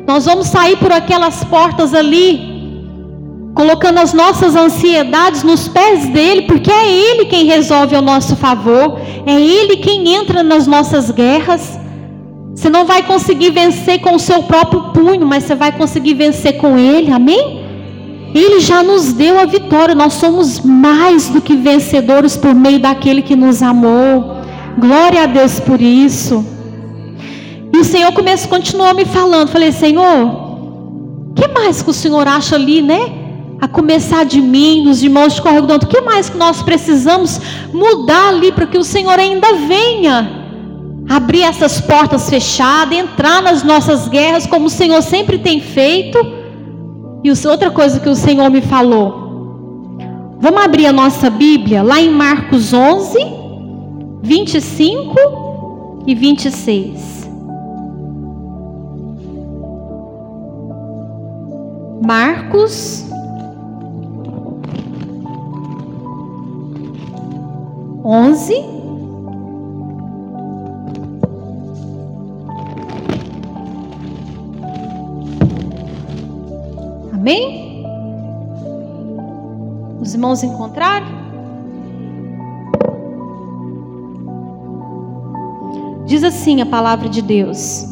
Nós 0.04 0.24
vamos 0.24 0.48
sair 0.48 0.76
por 0.76 0.90
aquelas 0.90 1.44
portas 1.44 1.94
ali, 1.94 2.82
colocando 3.54 3.98
as 3.98 4.12
nossas 4.12 4.56
ansiedades 4.56 5.44
nos 5.44 5.68
pés 5.68 6.08
dele, 6.08 6.42
porque 6.42 6.70
é 6.70 6.90
ele 6.90 7.26
quem 7.26 7.44
resolve 7.44 7.94
ao 7.94 8.02
nosso 8.02 8.34
favor, 8.34 8.98
é 9.24 9.40
ele 9.40 9.76
quem 9.76 10.16
entra 10.16 10.42
nas 10.42 10.66
nossas 10.66 11.12
guerras. 11.12 11.78
Você 12.58 12.68
não 12.68 12.84
vai 12.84 13.04
conseguir 13.04 13.50
vencer 13.52 14.00
com 14.00 14.16
o 14.16 14.18
seu 14.18 14.42
próprio 14.42 14.90
punho, 14.92 15.24
mas 15.24 15.44
você 15.44 15.54
vai 15.54 15.70
conseguir 15.70 16.14
vencer 16.14 16.56
com 16.56 16.76
Ele, 16.76 17.12
amém? 17.12 17.64
Ele 18.34 18.58
já 18.58 18.82
nos 18.82 19.12
deu 19.12 19.38
a 19.38 19.44
vitória, 19.44 19.94
nós 19.94 20.14
somos 20.14 20.58
mais 20.58 21.28
do 21.28 21.40
que 21.40 21.54
vencedores 21.54 22.36
por 22.36 22.52
meio 22.56 22.80
daquele 22.80 23.22
que 23.22 23.36
nos 23.36 23.62
amou. 23.62 24.38
Glória 24.76 25.22
a 25.22 25.26
Deus 25.26 25.60
por 25.60 25.80
isso. 25.80 26.44
E 27.72 27.78
o 27.78 27.84
Senhor 27.84 28.10
começou, 28.10 28.48
continuou 28.48 28.92
me 28.92 29.04
falando. 29.04 29.50
Falei, 29.50 29.70
Senhor, 29.70 30.26
o 31.30 31.34
que 31.36 31.46
mais 31.46 31.80
que 31.80 31.90
o 31.90 31.94
Senhor 31.94 32.26
acha 32.26 32.56
ali, 32.56 32.82
né? 32.82 33.12
A 33.60 33.68
começar 33.68 34.24
de 34.24 34.40
mim, 34.40 34.82
dos 34.82 35.00
irmãos 35.00 35.36
de 35.36 35.42
Correio 35.42 35.62
O 35.62 35.86
que 35.86 36.00
mais 36.00 36.28
que 36.28 36.36
nós 36.36 36.60
precisamos 36.60 37.40
mudar 37.72 38.30
ali 38.30 38.50
para 38.50 38.66
que 38.66 38.78
o 38.78 38.82
Senhor 38.82 39.16
ainda 39.16 39.52
venha? 39.68 40.37
Abrir 41.08 41.42
essas 41.42 41.80
portas 41.80 42.28
fechadas, 42.28 42.96
entrar 42.96 43.40
nas 43.42 43.62
nossas 43.62 44.08
guerras, 44.08 44.46
como 44.46 44.66
o 44.66 44.70
Senhor 44.70 45.00
sempre 45.02 45.38
tem 45.38 45.60
feito. 45.60 46.18
E 47.24 47.30
outra 47.48 47.70
coisa 47.70 47.98
que 47.98 48.08
o 48.08 48.14
Senhor 48.14 48.50
me 48.50 48.60
falou. 48.60 49.26
Vamos 50.40 50.62
abrir 50.62 50.86
a 50.86 50.92
nossa 50.92 51.30
Bíblia 51.30 51.82
lá 51.82 52.00
em 52.00 52.10
Marcos 52.10 52.72
11, 52.72 53.18
25 54.22 56.04
e 56.06 56.14
26. 56.14 57.28
Marcos 62.00 63.04
onze 68.04 68.77
Amém? 77.28 77.84
Os 80.00 80.14
irmãos 80.14 80.42
encontraram? 80.42 81.06
Diz 86.06 86.24
assim 86.24 86.62
a 86.62 86.66
palavra 86.66 87.06
de 87.06 87.20
Deus: 87.20 87.84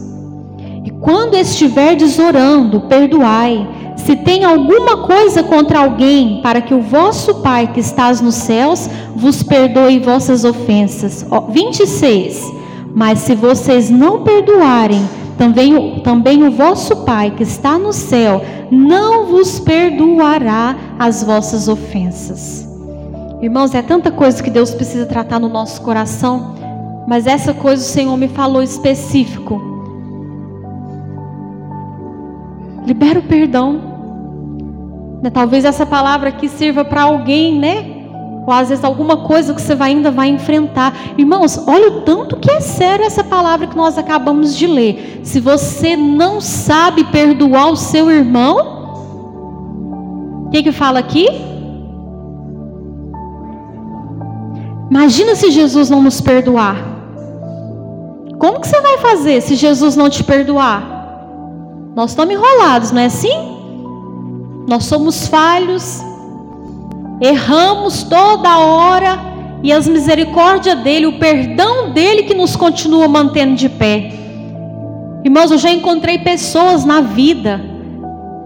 E 0.86 0.90
quando 1.02 1.34
estiverdes 1.34 2.18
orando, 2.18 2.80
perdoai, 2.88 3.68
se 3.94 4.16
tem 4.16 4.42
alguma 4.42 5.06
coisa 5.06 5.42
contra 5.42 5.80
alguém, 5.80 6.40
para 6.40 6.62
que 6.62 6.72
o 6.72 6.80
vosso 6.80 7.42
Pai 7.42 7.70
que 7.70 7.80
estás 7.80 8.22
nos 8.22 8.36
céus 8.36 8.88
vos 9.14 9.42
perdoe 9.42 9.98
vossas 9.98 10.46
ofensas. 10.46 11.26
26. 11.50 12.54
Mas 12.94 13.18
se 13.18 13.34
vocês 13.34 13.90
não 13.90 14.22
perdoarem, 14.22 15.06
também, 15.38 16.00
também 16.00 16.42
o 16.44 16.50
vosso 16.50 17.04
Pai 17.04 17.30
que 17.30 17.42
está 17.42 17.78
no 17.78 17.92
céu 17.92 18.42
não 18.70 19.26
vos 19.26 19.60
perdoará 19.60 20.76
as 20.98 21.22
vossas 21.22 21.68
ofensas. 21.68 22.66
Irmãos, 23.40 23.74
é 23.74 23.82
tanta 23.82 24.10
coisa 24.10 24.42
que 24.42 24.50
Deus 24.50 24.74
precisa 24.74 25.04
tratar 25.06 25.38
no 25.38 25.48
nosso 25.48 25.82
coração, 25.82 26.54
mas 27.06 27.26
essa 27.26 27.52
coisa 27.52 27.82
o 27.82 27.86
Senhor 27.86 28.16
me 28.16 28.28
falou 28.28 28.62
específico. 28.62 29.60
Libera 32.86 33.18
o 33.18 33.22
perdão. 33.22 33.94
Né, 35.22 35.30
talvez 35.30 35.64
essa 35.64 35.84
palavra 35.84 36.30
aqui 36.30 36.48
sirva 36.48 36.84
para 36.84 37.02
alguém, 37.02 37.58
né? 37.58 37.95
Ou 38.46 38.52
às 38.52 38.68
vezes 38.68 38.84
alguma 38.84 39.16
coisa 39.16 39.52
que 39.52 39.60
você 39.60 39.74
vai, 39.74 39.90
ainda 39.90 40.10
vai 40.10 40.28
enfrentar. 40.28 40.94
Irmãos, 41.18 41.60
olha 41.66 41.88
o 41.88 42.00
tanto 42.02 42.36
que 42.36 42.50
é 42.50 42.60
sério 42.60 43.04
essa 43.04 43.24
palavra 43.24 43.66
que 43.66 43.76
nós 43.76 43.98
acabamos 43.98 44.56
de 44.56 44.68
ler. 44.68 45.20
Se 45.24 45.40
você 45.40 45.96
não 45.96 46.40
sabe 46.40 47.02
perdoar 47.04 47.72
o 47.72 47.76
seu 47.76 48.08
irmão, 48.08 48.86
o 50.46 50.50
que 50.50 50.62
que 50.62 50.70
fala 50.70 51.00
aqui? 51.00 51.26
Imagina 54.88 55.34
se 55.34 55.50
Jesus 55.50 55.90
não 55.90 56.00
nos 56.00 56.20
perdoar. 56.20 56.76
Como 58.38 58.60
que 58.60 58.68
você 58.68 58.80
vai 58.80 58.98
fazer 58.98 59.40
se 59.40 59.56
Jesus 59.56 59.96
não 59.96 60.08
te 60.08 60.22
perdoar? 60.22 60.94
Nós 61.96 62.10
estamos 62.10 62.32
enrolados, 62.32 62.92
não 62.92 63.00
é 63.00 63.06
assim? 63.06 63.56
Nós 64.68 64.84
somos 64.84 65.26
falhos, 65.26 66.00
Erramos 67.20 68.02
toda 68.02 68.58
hora 68.58 69.18
e 69.62 69.72
as 69.72 69.88
misericórdias 69.88 70.78
dele, 70.80 71.06
o 71.06 71.18
perdão 71.18 71.90
dele 71.90 72.24
que 72.24 72.34
nos 72.34 72.54
continua 72.54 73.08
mantendo 73.08 73.54
de 73.54 73.68
pé. 73.68 74.12
Irmãos, 75.24 75.50
eu 75.50 75.58
já 75.58 75.72
encontrei 75.72 76.18
pessoas 76.18 76.84
na 76.84 77.00
vida 77.00 77.60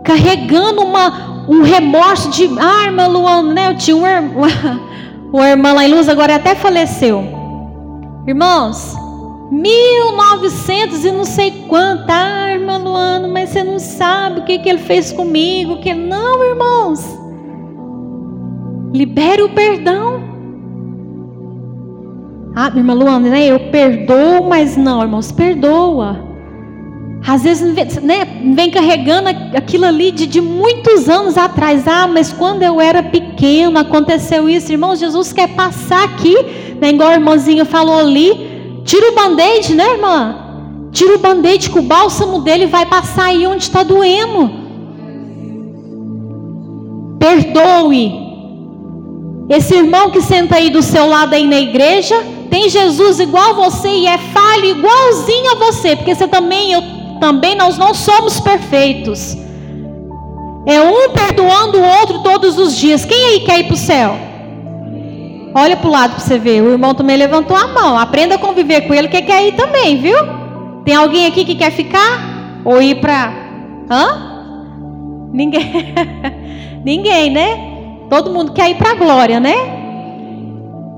carregando 0.05 0.83
uma, 0.83 1.45
um 1.49 1.63
remorso 1.63 2.31
de, 2.31 2.49
ah, 2.59 2.87
irmã 2.87 3.07
Luana, 3.07 3.53
né? 3.53 3.69
Eu 3.69 3.77
tinha 3.77 3.97
uma, 3.97 4.09
uma, 5.31 5.49
irmã 5.49 5.73
lá 5.73 5.87
em 5.87 5.93
Luz, 5.93 6.09
agora 6.09 6.37
até 6.37 6.55
faleceu. 6.55 7.23
Irmãos, 8.27 8.95
1900 9.51 11.05
e 11.05 11.11
não 11.11 11.25
sei 11.25 11.67
quanto, 11.69 12.09
ah, 12.09 12.53
irmã 12.53 12.79
Luana, 12.79 13.29
mas 13.29 13.51
você 13.51 13.63
não 13.63 13.79
sabe 13.79 14.41
o 14.41 14.45
que, 14.45 14.59
que 14.59 14.69
ele 14.69 14.79
fez 14.79 15.13
comigo, 15.13 15.81
que 15.81 15.93
não, 15.93 16.43
irmãos. 16.45 17.20
Libere 18.93 19.43
o 19.43 19.51
perdão. 19.51 20.21
Ah, 22.55 22.69
minha 22.71 22.81
irmã 22.81 22.95
Luana, 22.95 23.29
né? 23.29 23.47
Eu 23.47 23.61
perdoo, 23.71 24.49
mas 24.49 24.77
não, 24.77 25.03
irmãos, 25.03 25.31
perdoa. 25.31 26.31
Às 27.27 27.43
vezes 27.43 28.03
né, 28.03 28.25
vem 28.55 28.71
carregando 28.71 29.29
aquilo 29.55 29.85
ali 29.85 30.11
de, 30.11 30.27
de 30.27 30.41
muitos 30.41 31.09
anos 31.09 31.37
atrás. 31.37 31.87
Ah, 31.87 32.09
mas 32.09 32.33
quando 32.33 32.63
eu 32.63 32.81
era 32.81 33.03
pequeno 33.03 33.79
aconteceu 33.79 34.49
isso. 34.49 34.73
Irmãos, 34.73 34.99
Jesus 34.99 35.33
quer 35.33 35.49
passar 35.49 36.05
aqui, 36.05 36.35
né, 36.81 36.91
igual 36.91 37.11
a 37.11 37.15
irmãzinha 37.15 37.65
falou 37.65 37.99
ali. 37.99 38.83
Tira 38.85 39.11
o 39.11 39.15
band-aid, 39.15 39.75
né, 39.75 39.93
irmã? 39.93 40.37
Tira 40.91 41.15
o 41.15 41.19
band-aid, 41.19 41.71
que 41.71 41.79
o 41.79 41.83
bálsamo 41.83 42.41
dele 42.41 42.67
vai 42.67 42.85
passar 42.87 43.27
aí 43.27 43.47
onde 43.47 43.63
está 43.63 43.83
doendo. 43.83 44.51
Perdoe. 47.19 48.20
Esse 49.51 49.75
irmão 49.75 50.11
que 50.11 50.23
senta 50.23 50.55
aí 50.55 50.71
do 50.71 50.81
seu 50.81 51.09
lado 51.09 51.35
aí 51.35 51.45
na 51.45 51.59
igreja, 51.59 52.15
tem 52.49 52.69
Jesus 52.69 53.19
igual 53.19 53.55
você 53.57 53.89
e 53.89 54.07
é 54.07 54.17
falho 54.17 54.65
igualzinho 54.65 55.51
a 55.51 55.55
você, 55.57 55.97
porque 55.97 56.15
você 56.15 56.29
também, 56.29 56.73
eu 56.73 56.81
também, 57.19 57.57
nós 57.57 57.77
não 57.77 57.93
somos 57.93 58.39
perfeitos. 58.39 59.37
É 60.67 60.81
um 60.81 61.11
perdoando 61.11 61.79
o 61.79 61.85
outro 61.85 62.21
todos 62.21 62.59
os 62.59 62.77
dias. 62.77 63.05
Quem 63.05 63.25
aí 63.27 63.41
quer 63.41 63.61
ir 63.61 63.65
para 63.65 63.75
o 63.75 63.77
céu? 63.77 64.17
Olha 65.53 65.77
para 65.77 65.89
o 65.89 65.91
lado 65.91 66.11
para 66.13 66.21
você 66.21 66.39
ver. 66.39 66.63
O 66.63 66.71
irmão 66.71 66.95
também 66.95 67.17
levantou 67.17 67.57
a 67.57 67.67
mão. 67.67 67.99
Aprenda 67.99 68.37
a 68.37 68.39
conviver 68.39 68.83
com 68.83 68.95
ele 68.95 69.09
que 69.09 69.21
quer 69.23 69.49
ir 69.49 69.53
também, 69.57 69.97
viu? 69.97 70.17
Tem 70.85 70.95
alguém 70.95 71.27
aqui 71.27 71.45
que 71.45 71.57
quer 71.57 71.73
ficar? 71.73 72.61
Ou 72.65 72.81
ir 72.81 73.01
para. 73.01 73.33
Hã? 73.91 75.29
Ninguém. 75.33 75.95
Ninguém, 76.85 77.31
né? 77.31 77.70
Todo 78.11 78.31
mundo 78.31 78.53
quer 78.53 78.69
ir 78.69 78.75
para 78.75 78.91
a 78.91 78.95
glória, 78.95 79.39
né? 79.39 79.55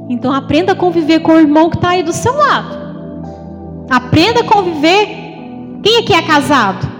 Então 0.08 0.32
aprenda 0.32 0.72
a 0.72 0.74
conviver 0.74 1.20
com 1.20 1.32
o 1.32 1.38
irmão 1.38 1.68
que 1.68 1.76
está 1.76 1.90
aí 1.90 2.02
do 2.02 2.12
seu 2.12 2.34
lado. 2.34 2.74
Aprenda 3.90 4.40
a 4.40 4.44
conviver. 4.44 5.06
Quem 5.82 5.98
aqui 5.98 6.14
é 6.14 6.22
casado? 6.22 6.90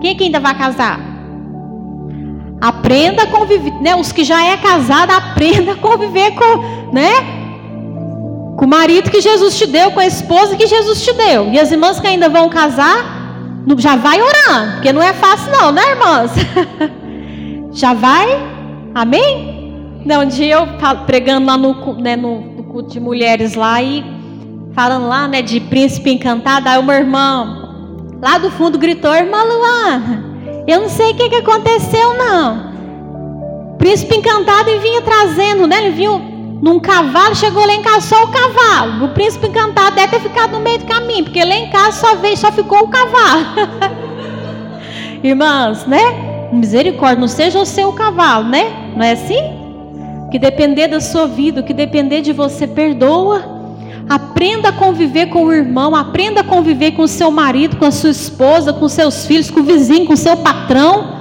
Quem 0.00 0.12
aqui 0.12 0.24
ainda 0.24 0.40
vai 0.40 0.56
casar? 0.56 0.98
Aprenda 2.62 3.24
a 3.24 3.26
conviver, 3.26 3.72
né? 3.82 3.94
Os 3.94 4.10
que 4.10 4.24
já 4.24 4.46
é 4.46 4.56
casado, 4.56 5.10
aprenda 5.10 5.72
a 5.72 5.76
conviver 5.76 6.30
com, 6.30 6.92
né? 6.92 7.12
Com 8.56 8.64
o 8.64 8.68
marido 8.68 9.10
que 9.10 9.20
Jesus 9.20 9.58
te 9.58 9.66
deu, 9.66 9.90
com 9.90 10.00
a 10.00 10.06
esposa 10.06 10.56
que 10.56 10.66
Jesus 10.66 11.04
te 11.04 11.12
deu. 11.12 11.50
E 11.50 11.60
as 11.60 11.70
irmãs 11.70 12.00
que 12.00 12.06
ainda 12.06 12.30
vão 12.30 12.48
casar, 12.48 13.04
já 13.76 13.96
vai 13.96 14.18
orando, 14.22 14.72
porque 14.74 14.92
não 14.92 15.02
é 15.02 15.12
fácil 15.12 15.52
não, 15.52 15.72
né, 15.72 15.82
irmãs? 15.90 16.32
já 17.72 17.94
vai? 17.94 18.28
Amém? 18.94 20.02
Não, 20.04 20.22
um 20.22 20.26
dia 20.26 20.56
eu 20.56 20.66
pregando 21.06 21.46
lá 21.46 21.56
no, 21.56 21.94
né, 21.94 22.16
no, 22.16 22.40
no 22.40 22.64
culto 22.64 22.90
de 22.90 23.00
mulheres 23.00 23.54
lá 23.54 23.82
e 23.82 24.04
falando 24.74 25.06
lá, 25.06 25.28
né, 25.28 25.42
de 25.42 25.60
príncipe 25.60 26.10
encantado, 26.10 26.68
aí 26.68 26.78
o 26.78 26.82
meu 26.82 26.96
irmão 26.96 27.62
lá 28.20 28.38
do 28.38 28.50
fundo 28.50 28.78
gritou: 28.78 29.14
Irmã 29.14 29.42
Luana, 29.42 30.24
eu 30.66 30.80
não 30.80 30.88
sei 30.88 31.12
o 31.12 31.14
que, 31.14 31.28
que 31.28 31.36
aconteceu, 31.36 32.14
não. 32.14 32.72
Príncipe 33.78 34.16
encantado 34.16 34.70
e 34.70 34.78
vinha 34.78 35.02
trazendo, 35.02 35.66
né? 35.66 35.84
Ele 35.84 35.90
viu 35.90 36.18
num 36.62 36.78
cavalo, 36.78 37.34
chegou 37.34 37.66
lá 37.66 37.74
em 37.74 37.82
casa 37.82 38.06
só 38.06 38.24
o 38.24 38.28
cavalo. 38.28 39.06
O 39.06 39.08
príncipe 39.08 39.48
encantado 39.48 39.96
deve 39.96 40.12
ter 40.12 40.20
ficado 40.20 40.52
no 40.52 40.60
meio 40.60 40.78
do 40.78 40.86
caminho, 40.86 41.24
porque 41.24 41.44
lá 41.44 41.54
em 41.56 41.70
casa 41.70 41.98
só 41.98 42.14
veio, 42.16 42.36
só 42.36 42.52
ficou 42.52 42.84
o 42.84 42.88
cavalo. 42.88 43.44
Irmãs, 45.24 45.84
né? 45.86 46.31
Misericórdia, 46.52 47.18
não 47.18 47.28
seja 47.28 47.58
o 47.58 47.64
seu 47.64 47.92
cavalo, 47.92 48.48
né? 48.48 48.92
Não 48.94 49.02
é 49.02 49.12
assim? 49.12 49.40
Que 50.30 50.38
depender 50.38 50.88
da 50.88 51.00
sua 51.00 51.26
vida, 51.26 51.62
que 51.62 51.72
depender 51.72 52.20
de 52.20 52.32
você, 52.32 52.66
perdoa. 52.66 53.42
Aprenda 54.08 54.68
a 54.68 54.72
conviver 54.72 55.26
com 55.26 55.44
o 55.44 55.52
irmão, 55.52 55.96
aprenda 55.96 56.42
a 56.42 56.44
conviver 56.44 56.92
com 56.92 57.02
o 57.02 57.08
seu 57.08 57.30
marido, 57.30 57.76
com 57.76 57.86
a 57.86 57.90
sua 57.90 58.10
esposa, 58.10 58.72
com 58.72 58.86
seus 58.86 59.24
filhos, 59.24 59.50
com 59.50 59.60
o 59.60 59.62
vizinho, 59.62 60.06
com 60.06 60.12
o 60.12 60.16
seu 60.16 60.36
patrão. 60.36 61.16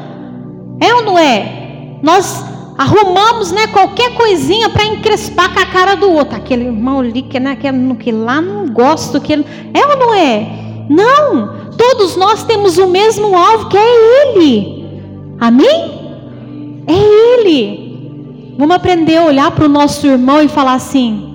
É 0.81 0.93
ou 0.95 1.03
não 1.03 1.17
é? 1.17 1.97
Nós 2.03 2.43
arrumamos 2.77 3.51
né, 3.51 3.67
qualquer 3.67 4.13
coisinha 4.15 4.69
para 4.69 4.85
encrespar 4.85 5.53
com 5.53 5.59
a 5.59 5.65
cara 5.65 5.95
do 5.95 6.11
outro. 6.11 6.35
Aquele 6.35 6.65
irmão 6.65 7.00
ali 7.00 7.21
que, 7.21 7.39
né, 7.39 7.55
que, 7.55 8.11
lá 8.11 8.41
não 8.41 8.67
gosto. 8.67 9.21
Que, 9.21 9.33
é 9.33 9.88
ou 9.88 9.97
não 9.97 10.13
é? 10.13 10.47
Não! 10.89 11.71
Todos 11.77 12.17
nós 12.17 12.43
temos 12.43 12.77
o 12.77 12.88
mesmo 12.88 13.35
alvo 13.38 13.69
que 13.69 13.77
é 13.77 14.35
Ele. 14.35 14.80
Amém? 15.41 16.13
É 16.88 16.93
Ele. 16.93 18.55
Vamos 18.57 18.75
aprender 18.75 19.17
a 19.17 19.25
olhar 19.25 19.51
para 19.51 19.65
o 19.65 19.69
nosso 19.69 20.07
irmão 20.07 20.41
e 20.41 20.48
falar 20.48 20.75
assim: 20.75 21.31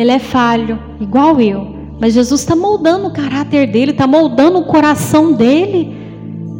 ele 0.00 0.12
é 0.12 0.18
falho, 0.20 0.78
igual 1.00 1.40
eu. 1.40 1.74
Mas 2.00 2.14
Jesus 2.14 2.42
está 2.42 2.54
moldando 2.54 3.08
o 3.08 3.12
caráter 3.12 3.66
dele, 3.66 3.90
está 3.90 4.06
moldando 4.06 4.58
o 4.58 4.64
coração 4.64 5.32
dele. 5.32 5.96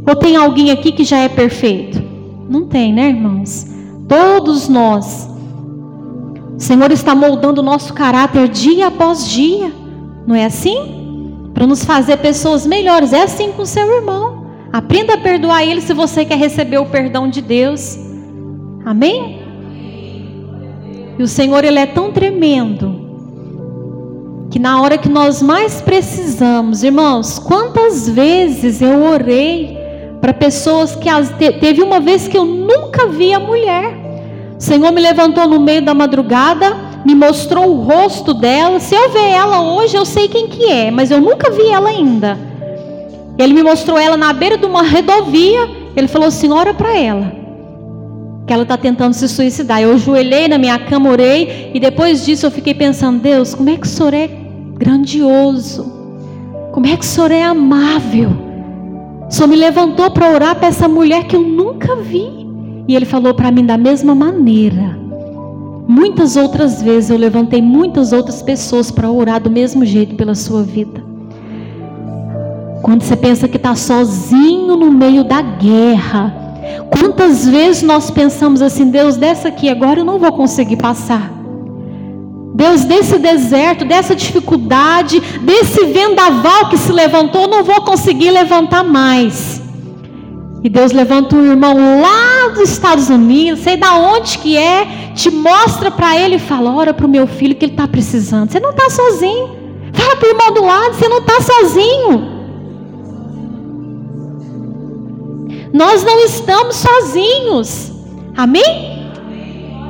Ou 0.04 0.16
tem 0.16 0.34
alguém 0.34 0.72
aqui 0.72 0.90
que 0.90 1.04
já 1.04 1.18
é 1.18 1.28
perfeito? 1.28 2.02
Não 2.48 2.66
tem, 2.66 2.92
né, 2.92 3.10
irmãos? 3.10 3.64
Todos 4.08 4.68
nós. 4.68 5.30
O 6.56 6.60
Senhor 6.60 6.90
está 6.90 7.14
moldando 7.14 7.60
o 7.60 7.64
nosso 7.64 7.94
caráter 7.94 8.48
dia 8.48 8.88
após 8.88 9.28
dia. 9.28 9.72
Não 10.26 10.34
é 10.34 10.46
assim? 10.46 11.50
Para 11.54 11.66
nos 11.66 11.84
fazer 11.84 12.16
pessoas 12.16 12.66
melhores. 12.66 13.12
É 13.12 13.22
assim 13.22 13.52
com 13.52 13.62
o 13.62 13.66
seu 13.66 13.88
irmão. 13.98 14.37
Aprenda 14.72 15.14
a 15.14 15.18
perdoar 15.18 15.64
ele 15.64 15.80
se 15.80 15.94
você 15.94 16.24
quer 16.24 16.36
receber 16.36 16.78
o 16.78 16.86
perdão 16.86 17.28
de 17.28 17.40
Deus. 17.40 17.98
Amém? 18.84 19.42
E 21.18 21.22
o 21.22 21.26
Senhor, 21.26 21.64
ele 21.64 21.78
é 21.78 21.86
tão 21.86 22.12
tremendo 22.12 23.08
que 24.50 24.58
na 24.58 24.80
hora 24.80 24.96
que 24.96 25.08
nós 25.08 25.42
mais 25.42 25.80
precisamos, 25.80 26.82
irmãos, 26.82 27.38
quantas 27.38 28.08
vezes 28.08 28.80
eu 28.80 29.04
orei 29.04 29.76
para 30.20 30.32
pessoas 30.32 30.96
que 30.96 31.08
teve 31.60 31.82
uma 31.82 32.00
vez 32.00 32.28
que 32.28 32.36
eu 32.36 32.44
nunca 32.44 33.08
vi 33.08 33.32
a 33.32 33.40
mulher. 33.40 33.94
O 34.58 34.60
Senhor 34.60 34.90
me 34.92 35.00
levantou 35.00 35.46
no 35.46 35.60
meio 35.60 35.82
da 35.82 35.94
madrugada, 35.94 36.76
me 37.04 37.14
mostrou 37.14 37.68
o 37.68 37.82
rosto 37.82 38.34
dela. 38.34 38.80
Se 38.80 38.94
eu 38.94 39.10
ver 39.10 39.30
ela 39.30 39.60
hoje, 39.60 39.96
eu 39.96 40.04
sei 40.04 40.28
quem 40.28 40.48
que 40.48 40.70
é, 40.70 40.90
mas 40.90 41.10
eu 41.10 41.20
nunca 41.20 41.50
vi 41.50 41.68
ela 41.68 41.88
ainda. 41.88 42.47
Ele 43.38 43.54
me 43.54 43.62
mostrou 43.62 43.96
ela 43.96 44.16
na 44.16 44.32
beira 44.32 44.58
de 44.58 44.66
uma 44.66 44.82
rodovia. 44.82 45.68
Ele 45.94 46.08
falou: 46.08 46.30
"Senhora, 46.30 46.74
para 46.74 46.96
ela, 46.98 47.32
que 48.46 48.52
ela 48.52 48.62
está 48.62 48.76
tentando 48.76 49.14
se 49.14 49.28
suicidar. 49.28 49.80
Eu 49.80 49.92
ajoelhei 49.92 50.48
na 50.48 50.58
minha 50.58 50.78
cama, 50.78 51.10
orei, 51.10 51.70
e 51.72 51.78
depois 51.78 52.24
disso 52.24 52.46
eu 52.46 52.50
fiquei 52.50 52.74
pensando: 52.74 53.20
Deus, 53.20 53.54
como 53.54 53.70
é 53.70 53.76
que 53.76 53.86
o 53.86 53.90
Senhor 53.90 54.14
é 54.14 54.26
grandioso. 54.78 55.92
Como 56.72 56.86
é 56.86 56.96
que 56.96 57.04
o 57.04 57.08
Senhor 57.08 57.30
é 57.30 57.42
amável. 57.42 58.30
O 59.28 59.30
Senhor 59.30 59.48
me 59.48 59.56
levantou 59.56 60.10
para 60.10 60.30
orar 60.30 60.56
para 60.56 60.68
essa 60.68 60.88
mulher 60.88 61.24
que 61.24 61.36
eu 61.36 61.42
nunca 61.42 61.96
vi. 61.96 62.46
E 62.86 62.94
Ele 62.96 63.04
falou 63.04 63.34
para 63.34 63.50
mim 63.50 63.66
da 63.66 63.76
mesma 63.76 64.14
maneira. 64.14 64.96
Muitas 65.86 66.36
outras 66.36 66.82
vezes 66.82 67.10
eu 67.10 67.18
levantei 67.18 67.60
muitas 67.60 68.12
outras 68.12 68.42
pessoas 68.42 68.90
para 68.90 69.10
orar 69.10 69.40
do 69.40 69.50
mesmo 69.50 69.84
jeito 69.84 70.14
pela 70.14 70.34
sua 70.34 70.62
vida. 70.62 71.07
Quando 72.82 73.02
você 73.02 73.16
pensa 73.16 73.48
que 73.48 73.56
está 73.56 73.74
sozinho 73.74 74.76
no 74.76 74.90
meio 74.90 75.24
da 75.24 75.42
guerra, 75.42 76.34
quantas 76.90 77.46
vezes 77.46 77.82
nós 77.82 78.10
pensamos 78.10 78.62
assim: 78.62 78.90
Deus, 78.90 79.16
dessa 79.16 79.48
aqui 79.48 79.68
agora 79.68 80.00
eu 80.00 80.04
não 80.04 80.18
vou 80.18 80.32
conseguir 80.32 80.76
passar. 80.76 81.38
Deus, 82.54 82.84
desse 82.84 83.18
deserto, 83.18 83.84
dessa 83.84 84.16
dificuldade, 84.16 85.20
desse 85.42 85.84
vendaval 85.86 86.68
que 86.68 86.76
se 86.76 86.90
levantou, 86.90 87.46
não 87.46 87.62
vou 87.62 87.82
conseguir 87.82 88.30
levantar 88.30 88.82
mais. 88.82 89.62
E 90.64 90.68
Deus 90.68 90.90
levanta 90.90 91.36
um 91.36 91.44
irmão 91.44 92.00
lá 92.00 92.48
dos 92.48 92.70
Estados 92.70 93.08
Unidos, 93.08 93.60
sei 93.60 93.76
da 93.76 93.94
onde 93.94 94.38
que 94.38 94.56
é, 94.56 95.12
te 95.14 95.30
mostra 95.30 95.90
para 95.90 96.18
ele 96.18 96.36
e 96.36 96.40
fala: 96.40 96.74
ora 96.74 96.92
para 96.92 97.06
o 97.06 97.08
meu 97.08 97.26
filho 97.26 97.54
que 97.54 97.64
ele 97.64 97.72
está 97.72 97.86
precisando. 97.86 98.50
Você 98.50 98.58
não 98.58 98.70
está 98.70 98.90
sozinho. 98.90 99.56
Fala 99.92 100.16
para 100.16 100.28
o 100.28 100.30
irmão 100.30 100.52
do 100.52 100.64
lado, 100.64 100.94
você 100.94 101.08
não 101.08 101.18
está 101.18 101.40
sozinho. 101.40 102.37
Nós 105.72 106.02
não 106.02 106.18
estamos 106.20 106.76
sozinhos. 106.76 107.92
Amém? 108.36 108.98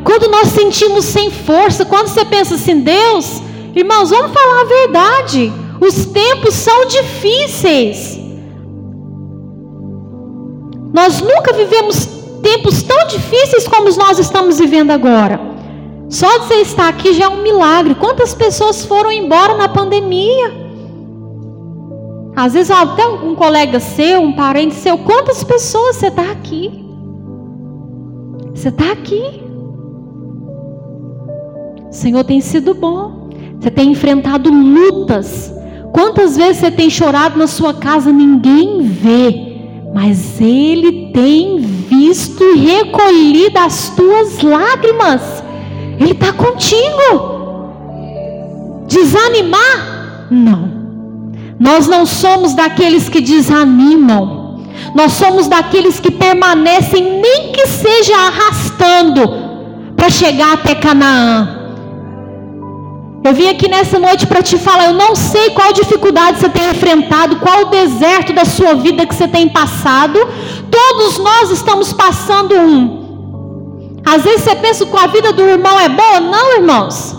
Quando 0.04 0.30
nós 0.30 0.48
sentimos 0.48 1.04
sem 1.04 1.30
força, 1.30 1.84
quando 1.84 2.08
você 2.08 2.24
pensa 2.24 2.54
assim, 2.54 2.80
Deus, 2.80 3.42
irmãos, 3.74 4.10
vamos 4.10 4.32
falar 4.32 4.62
a 4.62 4.64
verdade. 4.64 5.52
Os 5.80 6.06
tempos 6.06 6.54
são 6.54 6.86
difíceis. 6.86 8.18
Nós 10.92 11.20
nunca 11.20 11.52
vivemos 11.52 12.06
tempos 12.42 12.82
tão 12.82 13.06
difíceis 13.06 13.68
como 13.68 13.90
nós 13.96 14.18
estamos 14.18 14.58
vivendo 14.58 14.90
agora. 14.90 15.38
Só 16.08 16.38
de 16.38 16.46
você 16.46 16.54
estar 16.62 16.88
aqui 16.88 17.12
já 17.12 17.26
é 17.26 17.28
um 17.28 17.42
milagre. 17.42 17.94
Quantas 17.94 18.34
pessoas 18.34 18.84
foram 18.84 19.12
embora 19.12 19.54
na 19.54 19.68
pandemia? 19.68 20.67
Às 22.38 22.52
vezes 22.52 22.70
até 22.70 23.04
um 23.04 23.34
colega 23.34 23.80
seu, 23.80 24.20
um 24.20 24.32
parente 24.32 24.76
seu, 24.76 24.96
quantas 24.98 25.42
pessoas 25.42 25.96
você 25.96 26.06
está 26.06 26.30
aqui? 26.30 26.84
Você 28.54 28.68
está 28.68 28.92
aqui. 28.92 29.42
O 31.88 31.92
Senhor 31.92 32.22
tem 32.22 32.40
sido 32.40 32.74
bom. 32.74 33.28
Você 33.58 33.72
tem 33.72 33.90
enfrentado 33.90 34.52
lutas. 34.52 35.52
Quantas 35.92 36.36
vezes 36.36 36.58
você 36.58 36.70
tem 36.70 36.88
chorado 36.88 37.36
na 37.36 37.48
sua 37.48 37.74
casa, 37.74 38.12
ninguém 38.12 38.82
vê, 38.82 39.58
mas 39.92 40.40
Ele 40.40 41.10
tem 41.12 41.58
visto 41.58 42.44
e 42.44 42.56
recolhido 42.56 43.58
as 43.58 43.88
tuas 43.96 44.40
lágrimas. 44.42 45.42
Ele 45.98 46.12
está 46.12 46.32
contigo. 46.32 47.72
Desanimar? 48.86 50.28
Não. 50.30 50.77
Nós 51.58 51.86
não 51.86 52.06
somos 52.06 52.54
daqueles 52.54 53.08
que 53.08 53.20
desanimam. 53.20 54.62
Nós 54.94 55.12
somos 55.12 55.48
daqueles 55.48 55.98
que 55.98 56.10
permanecem, 56.10 57.20
nem 57.20 57.52
que 57.52 57.66
seja 57.66 58.14
arrastando, 58.16 59.22
para 59.96 60.08
chegar 60.08 60.54
até 60.54 60.74
Canaã. 60.74 61.56
Eu 63.24 63.34
vim 63.34 63.48
aqui 63.48 63.68
nessa 63.68 63.98
noite 63.98 64.26
para 64.26 64.42
te 64.42 64.56
falar, 64.56 64.86
eu 64.86 64.94
não 64.94 65.14
sei 65.14 65.50
qual 65.50 65.72
dificuldade 65.72 66.38
você 66.38 66.48
tem 66.48 66.70
enfrentado, 66.70 67.36
qual 67.36 67.62
o 67.62 67.70
deserto 67.70 68.32
da 68.32 68.44
sua 68.44 68.74
vida 68.74 69.04
que 69.04 69.14
você 69.14 69.26
tem 69.26 69.48
passado. 69.48 70.18
Todos 70.70 71.18
nós 71.18 71.50
estamos 71.50 71.92
passando 71.92 72.54
um. 72.54 73.98
Às 74.06 74.22
vezes 74.22 74.42
você 74.42 74.54
pensa 74.54 74.86
que 74.86 74.96
a 74.96 75.08
vida 75.08 75.32
do 75.32 75.42
irmão 75.42 75.78
é 75.78 75.88
boa, 75.88 76.20
não, 76.20 76.54
irmãos. 76.54 77.14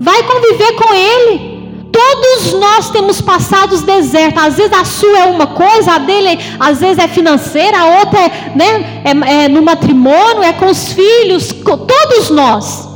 Vai 0.00 0.22
conviver 0.22 0.72
com 0.72 0.94
ele. 0.94 1.47
Todos 1.92 2.52
nós 2.54 2.90
temos 2.90 3.20
passado 3.20 3.72
os 3.72 3.82
desertos. 3.82 4.42
Às 4.42 4.56
vezes 4.56 4.72
a 4.72 4.84
sua 4.84 5.18
é 5.18 5.24
uma 5.24 5.46
coisa, 5.46 5.92
a 5.92 5.98
dele 5.98 6.38
às 6.58 6.80
vezes 6.80 6.98
é 6.98 7.08
financeira, 7.08 7.78
a 7.78 7.98
outra 8.00 8.20
é, 8.20 8.52
né, 8.54 9.02
é, 9.04 9.44
é 9.44 9.48
no 9.48 9.62
matrimônio, 9.62 10.42
é 10.42 10.52
com 10.52 10.66
os 10.66 10.92
filhos. 10.92 11.52
Todos 11.52 12.30
nós. 12.30 12.88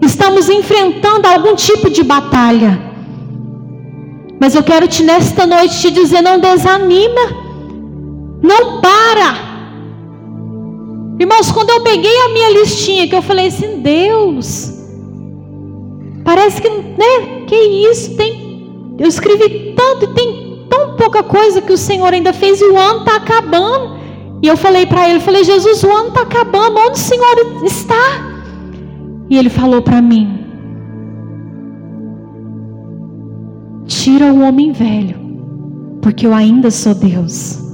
Estamos 0.00 0.48
enfrentando 0.48 1.26
algum 1.26 1.54
tipo 1.54 1.90
de 1.90 2.02
batalha. 2.02 2.80
Mas 4.40 4.54
eu 4.54 4.62
quero 4.62 4.86
te 4.86 5.02
nesta 5.02 5.46
noite 5.46 5.80
te 5.80 5.90
dizer, 5.90 6.22
não 6.22 6.38
desanima. 6.38 7.48
Não 8.40 8.80
para. 8.80 9.48
Irmãos, 11.18 11.50
quando 11.50 11.70
eu 11.70 11.82
peguei 11.82 12.16
a 12.20 12.28
minha 12.28 12.50
listinha, 12.60 13.08
que 13.08 13.14
eu 13.14 13.22
falei 13.22 13.48
assim, 13.48 13.80
Deus, 13.80 14.72
parece 16.24 16.62
que, 16.62 16.68
né, 16.68 17.37
que 17.48 17.56
isso 17.90 18.14
tem, 18.14 18.94
eu 18.98 19.06
escrevi 19.06 19.74
tanto 19.74 20.04
e 20.04 20.14
tem 20.14 20.66
tão 20.68 20.94
pouca 20.96 21.22
coisa 21.22 21.62
que 21.62 21.72
o 21.72 21.78
Senhor 21.78 22.12
ainda 22.12 22.32
fez 22.32 22.60
e 22.60 22.64
o 22.64 22.76
ano 22.76 23.00
está 23.00 23.16
acabando. 23.16 23.98
E 24.42 24.46
eu 24.46 24.56
falei 24.56 24.86
para 24.86 25.08
ele, 25.08 25.18
falei, 25.18 25.42
Jesus, 25.42 25.82
o 25.82 25.90
ano 25.90 26.08
está 26.08 26.22
acabando, 26.22 26.78
onde 26.78 26.92
o 26.92 27.02
Senhor 27.02 27.64
está? 27.64 28.28
E 29.30 29.36
ele 29.36 29.48
falou 29.48 29.82
para 29.82 30.00
mim: 30.00 30.38
Tira 33.86 34.32
o 34.32 34.42
homem 34.42 34.72
velho, 34.72 35.18
porque 36.00 36.26
eu 36.26 36.34
ainda 36.34 36.70
sou 36.70 36.94
Deus. 36.94 37.66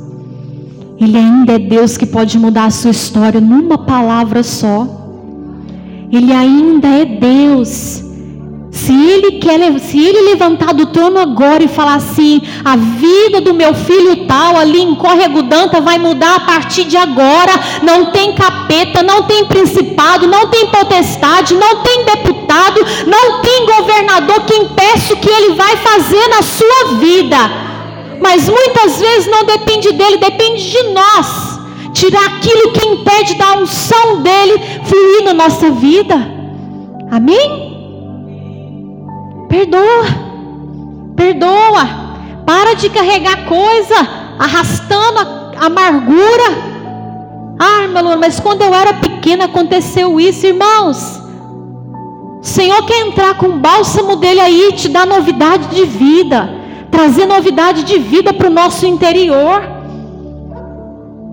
Ele 0.98 1.18
ainda 1.18 1.54
é 1.54 1.58
Deus 1.58 1.96
que 1.96 2.06
pode 2.06 2.38
mudar 2.38 2.66
a 2.66 2.70
sua 2.70 2.92
história 2.92 3.40
numa 3.40 3.76
palavra 3.76 4.42
só. 4.42 4.86
Ele 6.10 6.32
ainda 6.32 6.86
é 6.86 7.04
Deus 7.04 8.04
se 8.74 8.92
ele 8.92 9.38
quer, 9.38 9.78
se 9.78 10.04
ele 10.04 10.30
levantar 10.30 10.74
do 10.74 10.86
trono 10.86 11.20
agora 11.20 11.62
e 11.62 11.68
falar 11.68 11.94
assim, 11.94 12.42
a 12.64 12.74
vida 12.74 13.40
do 13.40 13.54
meu 13.54 13.72
filho 13.72 14.26
tal 14.26 14.56
ali 14.56 14.82
em 14.82 14.96
Corregudanta 14.96 15.80
vai 15.80 15.96
mudar 15.96 16.34
a 16.34 16.40
partir 16.40 16.82
de 16.82 16.96
agora. 16.96 17.52
Não 17.84 18.06
tem 18.06 18.34
capeta, 18.34 19.00
não 19.00 19.22
tem 19.22 19.44
principado, 19.44 20.26
não 20.26 20.48
tem 20.48 20.66
potestade, 20.66 21.54
não 21.54 21.84
tem 21.84 22.04
deputado, 22.04 22.80
não 23.06 23.40
tem 23.42 23.64
governador 23.64 24.40
que 24.44 24.56
impeça 24.56 25.14
o 25.14 25.18
que 25.18 25.30
ele 25.30 25.54
vai 25.54 25.76
fazer 25.76 26.28
na 26.30 26.42
sua 26.42 26.98
vida. 26.98 27.36
Mas 28.20 28.48
muitas 28.48 28.98
vezes 28.98 29.30
não 29.30 29.44
depende 29.44 29.92
dele, 29.92 30.16
depende 30.16 30.68
de 30.68 30.82
nós. 30.88 31.60
Tirar 31.92 32.24
aquilo 32.24 32.72
que 32.72 32.84
impede 32.88 33.34
da 33.34 33.54
unção 33.54 34.20
dele 34.20 34.60
fluir 34.82 35.22
na 35.26 35.32
nossa 35.32 35.70
vida. 35.70 36.16
Amém? 37.08 37.73
Perdoa. 39.54 40.04
Perdoa. 41.14 41.84
Para 42.44 42.74
de 42.74 42.90
carregar 42.90 43.46
coisa 43.46 43.94
arrastando 44.36 45.20
a 45.20 45.66
amargura. 45.66 46.48
Ah, 47.56 47.86
meu 47.86 48.18
mas 48.18 48.40
quando 48.40 48.62
eu 48.62 48.74
era 48.74 48.94
pequena 48.94 49.44
aconteceu 49.44 50.18
isso, 50.18 50.44
irmãos. 50.44 51.22
O 52.42 52.44
Senhor 52.44 52.84
quer 52.84 53.06
entrar 53.06 53.38
com 53.38 53.46
o 53.46 53.58
bálsamo 53.58 54.16
dele 54.16 54.40
aí, 54.40 54.72
te 54.72 54.88
dar 54.88 55.06
novidade 55.06 55.68
de 55.68 55.84
vida, 55.84 56.50
trazer 56.90 57.24
novidade 57.24 57.84
de 57.84 57.96
vida 57.96 58.32
para 58.34 58.48
o 58.48 58.52
nosso 58.52 58.84
interior, 58.84 59.62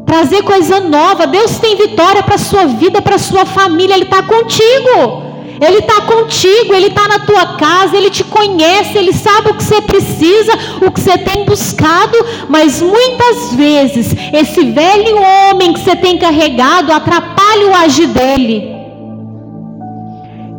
trazer 0.06 0.44
coisa 0.44 0.80
nova. 0.80 1.26
Deus 1.26 1.58
tem 1.58 1.76
vitória 1.76 2.22
para 2.22 2.36
a 2.36 2.46
sua 2.50 2.66
vida, 2.66 3.02
para 3.02 3.16
a 3.16 3.20
sua 3.20 3.48
família, 3.48 3.96
Ele 3.96 4.04
está 4.04 4.22
contigo. 4.22 5.31
Ele 5.62 5.78
está 5.78 6.02
contigo, 6.02 6.74
Ele 6.74 6.88
está 6.88 7.08
na 7.08 7.20
tua 7.20 7.56
casa, 7.56 7.96
Ele 7.96 8.10
te 8.10 8.24
conhece, 8.24 8.98
Ele 8.98 9.14
sabe 9.14 9.52
o 9.52 9.54
que 9.54 9.64
você 9.64 9.80
precisa, 9.80 10.52
o 10.84 10.90
que 10.90 11.00
você 11.00 11.20
tem 11.20 11.46
buscado, 11.46 12.18
mas 12.50 12.82
muitas 12.82 13.54
vezes 13.54 14.16
esse 14.34 14.72
velho 14.72 15.16
homem 15.22 15.72
que 15.72 15.80
você 15.80 15.96
tem 15.96 16.18
carregado 16.18 16.92
atrapalha 16.92 17.68
o 17.68 17.76
agir 17.76 18.08
dele. 18.08 18.76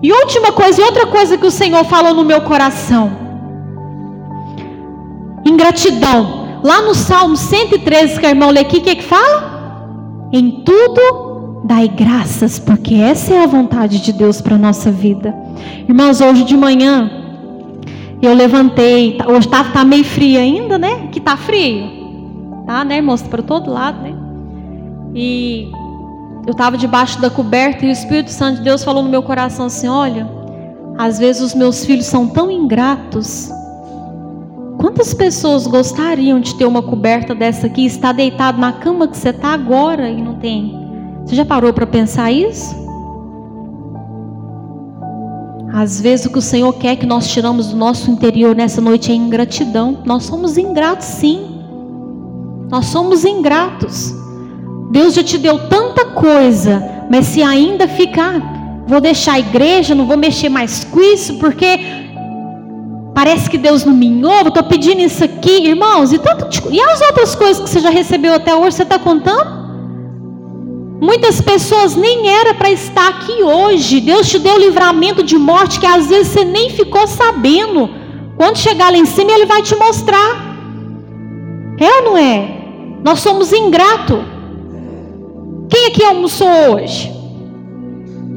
E 0.01 0.13
última 0.13 0.53
coisa, 0.53 0.85
outra 0.85 1.07
coisa 1.07 1.37
que 1.37 1.47
o 1.47 1.51
Senhor 1.51 1.85
falou 1.85 2.15
no 2.15 2.25
meu 2.25 2.43
coração: 2.43 3.11
ingratidão. 5.45 6.41
Lá 6.63 6.81
no 6.81 6.95
Salmo 6.95 7.37
113, 7.37 8.21
que 8.21 8.27
a 8.27 8.31
irmã 8.31 8.47
lê 8.51 8.61
aqui, 8.61 8.79
o 8.79 8.83
que, 8.83 8.95
que 8.95 9.03
fala? 9.03 10.29
Em 10.33 10.63
tudo 10.63 11.22
Dai 11.65 11.87
graças, 11.87 12.59
porque 12.59 12.95
essa 12.95 13.35
é 13.35 13.45
a 13.45 13.47
vontade 13.47 14.01
de 14.01 14.13
Deus 14.13 14.41
para 14.41 14.57
a 14.57 14.59
nossa 14.59 14.91
vida. 14.91 15.33
Irmãos, 15.89 16.21
hoje 16.21 16.45
de 16.45 16.57
manhã 16.57 17.09
eu 18.21 18.35
levantei, 18.35 19.17
tá, 19.17 19.29
hoje 19.29 19.47
está 19.47 19.63
tá 19.65 19.85
meio 19.85 20.05
frio 20.05 20.41
ainda, 20.41 20.77
né? 20.77 21.09
Que 21.13 21.21
tá 21.21 21.37
frio, 21.37 22.65
tá, 22.67 22.85
né, 22.85 22.97
irmãos? 22.97 23.23
Para 23.23 23.43
todo 23.43 23.71
lado, 23.71 24.03
né? 24.03 24.13
E 25.15 25.71
eu 26.45 26.51
estava 26.51 26.77
debaixo 26.77 27.21
da 27.21 27.31
coberta 27.31 27.87
e 27.87 27.89
o 27.89 27.93
Espírito 27.93 28.31
Santo 28.31 28.57
de 28.57 28.65
Deus 28.65 28.83
falou 28.83 29.03
no 29.03 29.09
meu 29.09 29.23
coração 29.23 29.67
assim: 29.67 29.87
olha, 29.87 30.29
às 30.99 31.17
vezes 31.17 31.43
os 31.43 31.55
meus 31.55 31.85
filhos 31.85 32.07
são 32.07 32.27
tão 32.27 32.51
ingratos. 32.51 33.51
Quantas 34.79 35.15
pessoas 35.15 35.69
gostariam 35.69 36.41
de 36.41 36.57
ter 36.57 36.65
uma 36.65 36.83
coberta 36.83 37.37
dessa 37.37 37.69
aqui, 37.69 37.87
estar 37.87 38.11
deitado 38.11 38.59
na 38.59 38.73
cama 38.73 39.07
que 39.07 39.17
você 39.17 39.29
está 39.29 39.51
agora 39.51 40.09
e 40.09 40.21
não 40.21 40.35
tem? 40.35 40.82
Você 41.25 41.35
já 41.35 41.45
parou 41.45 41.73
para 41.73 41.87
pensar 41.87 42.31
isso? 42.31 42.83
Às 45.73 46.01
vezes 46.01 46.27
o 46.27 46.31
que 46.31 46.39
o 46.39 46.43
Senhor 46.43 46.73
quer 46.75 46.97
que 46.97 47.07
nós 47.07 47.29
tiramos 47.29 47.69
do 47.69 47.77
nosso 47.77 48.11
interior 48.11 48.55
nessa 48.55 48.81
noite 48.81 49.11
é 49.11 49.15
ingratidão. 49.15 49.99
Nós 50.05 50.25
somos 50.25 50.59
ingratos, 50.59 51.07
sim. 51.07 51.63
Nós 52.71 52.87
somos 52.87 53.25
ingratos. 53.25 54.15
Deus 54.91 55.15
já 55.15 55.25
te 55.25 55.39
deu 55.39 55.69
tanta 55.69 56.05
coisa, 56.07 56.83
mas 57.11 57.27
se 57.27 57.43
ainda 57.43 57.89
ficar, 57.89 58.83
vou 58.87 59.01
deixar 59.01 59.35
a 59.35 59.39
igreja, 59.39 59.95
não 59.95 60.07
vou 60.07 60.19
mexer 60.19 60.51
mais 60.51 60.85
com 60.85 61.01
isso, 61.01 61.39
porque 61.39 61.81
parece 63.15 63.49
que 63.49 63.57
Deus 63.57 63.85
não 63.87 63.95
me 63.95 64.23
ouve, 64.23 64.49
estou 64.49 64.65
pedindo 64.65 65.01
isso 65.01 65.25
aqui, 65.25 65.69
irmãos, 65.69 66.13
e, 66.13 66.19
tanto, 66.19 66.47
e 66.71 66.81
as 66.81 67.01
outras 67.01 67.35
coisas 67.35 67.63
que 67.63 67.71
você 67.71 67.81
já 67.81 67.91
recebeu 67.91 68.35
até 68.35 68.55
hoje, 68.55 68.77
você 68.77 68.83
está 68.83 68.99
contando? 68.99 69.62
Muitas 71.03 71.41
pessoas 71.41 71.97
nem 71.97 72.29
era 72.29 72.55
para 72.55 72.71
estar 72.71 73.09
aqui 73.09 73.43
hoje. 73.43 74.01
Deus 74.01 74.29
te 74.29 74.39
deu 74.39 74.57
livramento 74.57 75.21
de 75.21 75.37
morte 75.37 75.81
que 75.81 75.87
às 75.87 76.07
vezes 76.07 76.29
você 76.29 76.45
nem 76.45 76.71
ficou 76.71 77.09
sabendo. 77.09 77.91
Quando 78.37 78.57
chegar 78.57 78.93
lá 78.93 78.97
em 78.97 79.05
cima, 79.05 79.33
Ele 79.33 79.45
vai 79.45 79.63
te 79.63 79.75
mostrar. 79.75 80.57
É 81.81 81.99
ou 81.99 82.05
não 82.05 82.17
é? 82.17 82.49
Nós 83.03 83.19
somos 83.19 83.53
ingratos. 83.53 84.21
Quem 85.69 85.87
aqui 85.87 86.05
almoçou 86.05 86.49
hoje? 86.73 87.13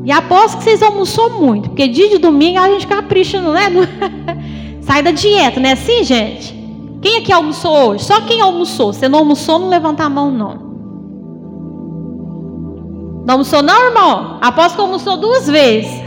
E 0.03 0.11
aposto 0.11 0.57
que 0.57 0.63
vocês 0.63 0.81
almoçou 0.81 1.29
muito, 1.39 1.69
porque 1.69 1.87
dia 1.87 2.09
de 2.09 2.17
domingo 2.17 2.57
a 2.57 2.69
gente 2.69 2.87
capricha, 2.87 3.39
não 3.39 3.55
é? 3.55 3.69
Sai 4.81 5.03
da 5.03 5.11
dieta, 5.11 5.59
não 5.59 5.69
é 5.69 5.73
assim, 5.73 6.03
gente? 6.03 6.55
Quem 6.99 7.19
aqui 7.19 7.31
almoçou 7.31 7.89
hoje? 7.89 8.05
Só 8.05 8.21
quem 8.21 8.41
almoçou. 8.41 8.91
Se 8.91 9.07
não 9.07 9.19
almoçou, 9.19 9.59
não 9.59 9.69
levanta 9.69 10.03
a 10.03 10.09
mão, 10.09 10.31
não. 10.31 10.64
Não 13.25 13.33
almoçou 13.33 13.63
não, 13.63 13.87
irmão? 13.87 14.37
Aposto 14.39 14.75
que 14.75 14.81
almoçou 14.81 15.17
duas 15.17 15.47
vezes. 15.47 15.91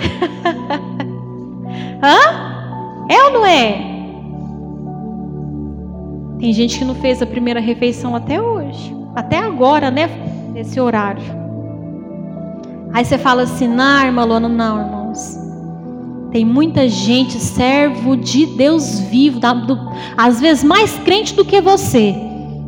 Hã? 2.00 2.16
É 3.10 3.24
ou 3.24 3.32
não 3.32 3.44
é? 3.44 3.84
Tem 6.38 6.52
gente 6.52 6.78
que 6.78 6.84
não 6.84 6.94
fez 6.94 7.20
a 7.20 7.26
primeira 7.26 7.58
refeição 7.58 8.14
até 8.14 8.40
hoje. 8.40 8.94
Até 9.16 9.38
agora, 9.38 9.90
né? 9.90 10.08
Nesse 10.52 10.78
horário. 10.78 11.24
Aí 12.92 13.04
você 13.04 13.18
fala 13.18 13.42
assim, 13.42 13.66
não, 13.66 14.04
irmã 14.04 14.24
Luana, 14.24 14.48
não, 14.48 14.80
irmãos. 14.80 15.36
Tem 16.30 16.44
muita 16.44 16.88
gente, 16.88 17.40
servo 17.40 18.16
de 18.16 18.46
Deus 18.46 19.00
vivo, 19.00 19.40
da, 19.40 19.52
do, 19.52 19.76
às 20.16 20.40
vezes 20.40 20.62
mais 20.62 20.96
crente 20.98 21.34
do 21.34 21.44
que 21.44 21.60
você, 21.60 22.14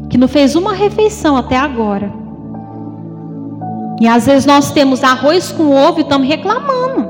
que 0.09 0.19
não 0.19 0.27
fez 0.27 0.57
uma 0.57 0.73
refeição 0.73 1.37
até 1.37 1.57
agora. 1.57 2.13
E 4.01 4.09
às 4.09 4.25
vezes 4.25 4.47
nós 4.47 4.73
temos 4.73 5.05
arroz 5.05 5.53
com 5.53 5.77
ovo 5.77 6.01
e 6.01 6.03
estamos 6.03 6.27
reclamando. 6.27 7.07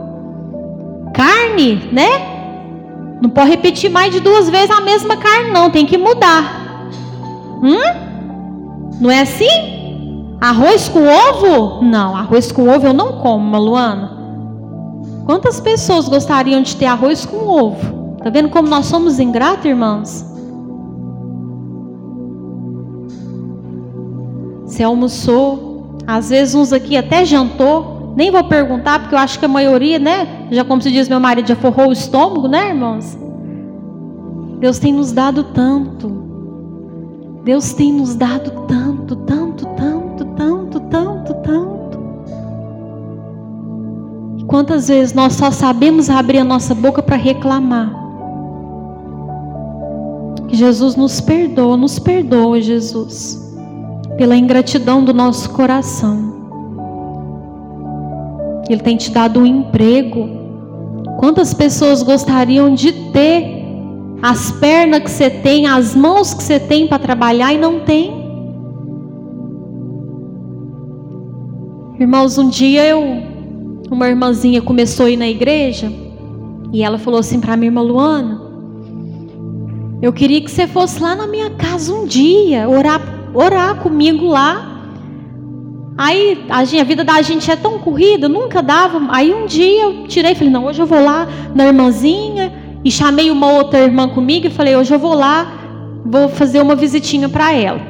Carne, 1.14 1.76
né? 1.92 3.18
Não 3.22 3.30
pode 3.30 3.50
repetir 3.50 3.88
mais 3.88 4.12
de 4.12 4.18
duas 4.18 4.50
vezes 4.50 4.70
a 4.70 4.80
mesma 4.80 5.16
carne, 5.16 5.52
não. 5.52 5.70
Tem 5.70 5.86
que 5.86 5.96
mudar. 5.96 6.88
Hum? 7.62 8.98
Não 9.00 9.10
é 9.10 9.20
assim? 9.20 10.36
Arroz 10.40 10.88
com 10.88 11.06
ovo? 11.06 11.84
Não, 11.84 12.16
arroz 12.16 12.50
com 12.50 12.68
ovo 12.68 12.86
eu 12.88 12.92
não 12.92 13.18
como, 13.18 13.56
Luana. 13.56 14.18
Quantas 15.26 15.60
pessoas 15.60 16.08
gostariam 16.08 16.60
de 16.60 16.74
ter 16.74 16.86
arroz 16.86 17.24
com 17.24 17.46
ovo? 17.46 18.16
Tá 18.22 18.30
vendo 18.30 18.48
como 18.48 18.68
nós 18.68 18.86
somos 18.86 19.20
ingratos, 19.20 19.64
irmãos? 19.64 20.24
Você 24.64 24.82
almoçou, 24.82 25.69
às 26.06 26.30
vezes 26.30 26.54
uns 26.54 26.72
aqui 26.72 26.96
até 26.96 27.24
jantou. 27.24 28.14
Nem 28.16 28.30
vou 28.30 28.44
perguntar, 28.44 29.00
porque 29.00 29.14
eu 29.14 29.18
acho 29.18 29.38
que 29.38 29.44
a 29.44 29.48
maioria, 29.48 29.98
né? 29.98 30.48
Já 30.50 30.64
como 30.64 30.82
se 30.82 30.90
diz, 30.90 31.08
meu 31.08 31.20
marido 31.20 31.48
já 31.48 31.56
forrou 31.56 31.88
o 31.88 31.92
estômago, 31.92 32.48
né, 32.48 32.70
irmãos? 32.70 33.16
Deus 34.58 34.78
tem 34.78 34.92
nos 34.92 35.12
dado 35.12 35.44
tanto. 35.44 36.20
Deus 37.44 37.72
tem 37.72 37.92
nos 37.92 38.14
dado 38.14 38.50
tanto, 38.66 39.16
tanto, 39.16 39.66
tanto, 39.66 40.24
tanto, 40.36 40.80
tanto, 40.80 41.34
tanto. 41.34 41.80
Quantas 44.46 44.88
vezes 44.88 45.14
nós 45.14 45.34
só 45.34 45.50
sabemos 45.52 46.10
abrir 46.10 46.38
a 46.38 46.44
nossa 46.44 46.74
boca 46.74 47.00
para 47.00 47.16
reclamar? 47.16 47.94
Que 50.48 50.56
Jesus 50.56 50.96
nos 50.96 51.20
perdoa, 51.20 51.76
nos 51.76 52.00
perdoa, 52.00 52.60
Jesus, 52.60 53.49
pela 54.20 54.36
ingratidão 54.36 55.02
do 55.02 55.14
nosso 55.14 55.48
coração. 55.48 56.34
Ele 58.68 58.82
tem 58.82 58.94
te 58.94 59.10
dado 59.10 59.40
um 59.40 59.46
emprego. 59.46 60.28
Quantas 61.18 61.54
pessoas 61.54 62.02
gostariam 62.02 62.74
de 62.74 62.92
ter 63.12 63.64
as 64.20 64.52
pernas 64.52 65.04
que 65.04 65.10
você 65.10 65.30
tem, 65.30 65.66
as 65.66 65.96
mãos 65.96 66.34
que 66.34 66.42
você 66.42 66.60
tem 66.60 66.86
para 66.86 66.98
trabalhar 66.98 67.54
e 67.54 67.56
não 67.56 67.80
tem? 67.80 68.12
Irmãos, 71.98 72.36
um 72.36 72.50
dia 72.50 72.84
eu 72.84 73.22
uma 73.90 74.06
irmãzinha 74.06 74.60
começou 74.60 75.06
a 75.06 75.10
ir 75.10 75.16
na 75.16 75.28
igreja 75.28 75.90
e 76.70 76.82
ela 76.82 76.98
falou 76.98 77.20
assim 77.20 77.40
para 77.40 77.56
minha 77.56 77.68
irmã 77.68 77.80
Luana: 77.80 78.38
Eu 80.02 80.12
queria 80.12 80.42
que 80.42 80.50
você 80.50 80.66
fosse 80.66 81.00
lá 81.00 81.16
na 81.16 81.26
minha 81.26 81.48
casa 81.52 81.94
um 81.94 82.04
dia, 82.04 82.68
orar, 82.68 83.19
orar 83.34 83.76
comigo 83.76 84.26
lá. 84.26 84.66
Aí 85.96 86.46
a, 86.48 86.60
a 86.60 86.84
vida 86.84 87.04
da 87.04 87.20
gente 87.22 87.50
é 87.50 87.56
tão 87.56 87.78
corrida, 87.78 88.28
nunca 88.28 88.62
dava. 88.62 89.00
Aí 89.10 89.34
um 89.34 89.46
dia 89.46 89.82
eu 89.82 90.06
tirei 90.06 90.34
falei: 90.34 90.52
Não, 90.52 90.64
hoje 90.66 90.80
eu 90.80 90.86
vou 90.86 91.02
lá 91.02 91.26
na 91.54 91.66
irmãzinha. 91.66 92.52
E 92.82 92.90
chamei 92.90 93.30
uma 93.30 93.52
outra 93.52 93.80
irmã 93.80 94.08
comigo 94.08 94.46
e 94.46 94.50
falei: 94.50 94.76
Hoje 94.76 94.94
eu 94.94 94.98
vou 94.98 95.14
lá, 95.14 96.00
vou 96.04 96.28
fazer 96.28 96.60
uma 96.60 96.74
visitinha 96.74 97.28
para 97.28 97.52
ela. 97.52 97.80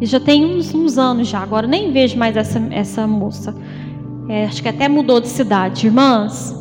E 0.00 0.06
já 0.06 0.18
tem 0.18 0.44
uns, 0.46 0.74
uns 0.74 0.96
anos 0.96 1.28
já, 1.28 1.40
agora 1.40 1.66
nem 1.66 1.92
vejo 1.92 2.16
mais 2.16 2.34
essa, 2.36 2.60
essa 2.70 3.06
moça. 3.06 3.54
É, 4.28 4.44
acho 4.46 4.62
que 4.62 4.68
até 4.68 4.88
mudou 4.88 5.20
de 5.20 5.28
cidade. 5.28 5.86
Irmãs, 5.86 6.56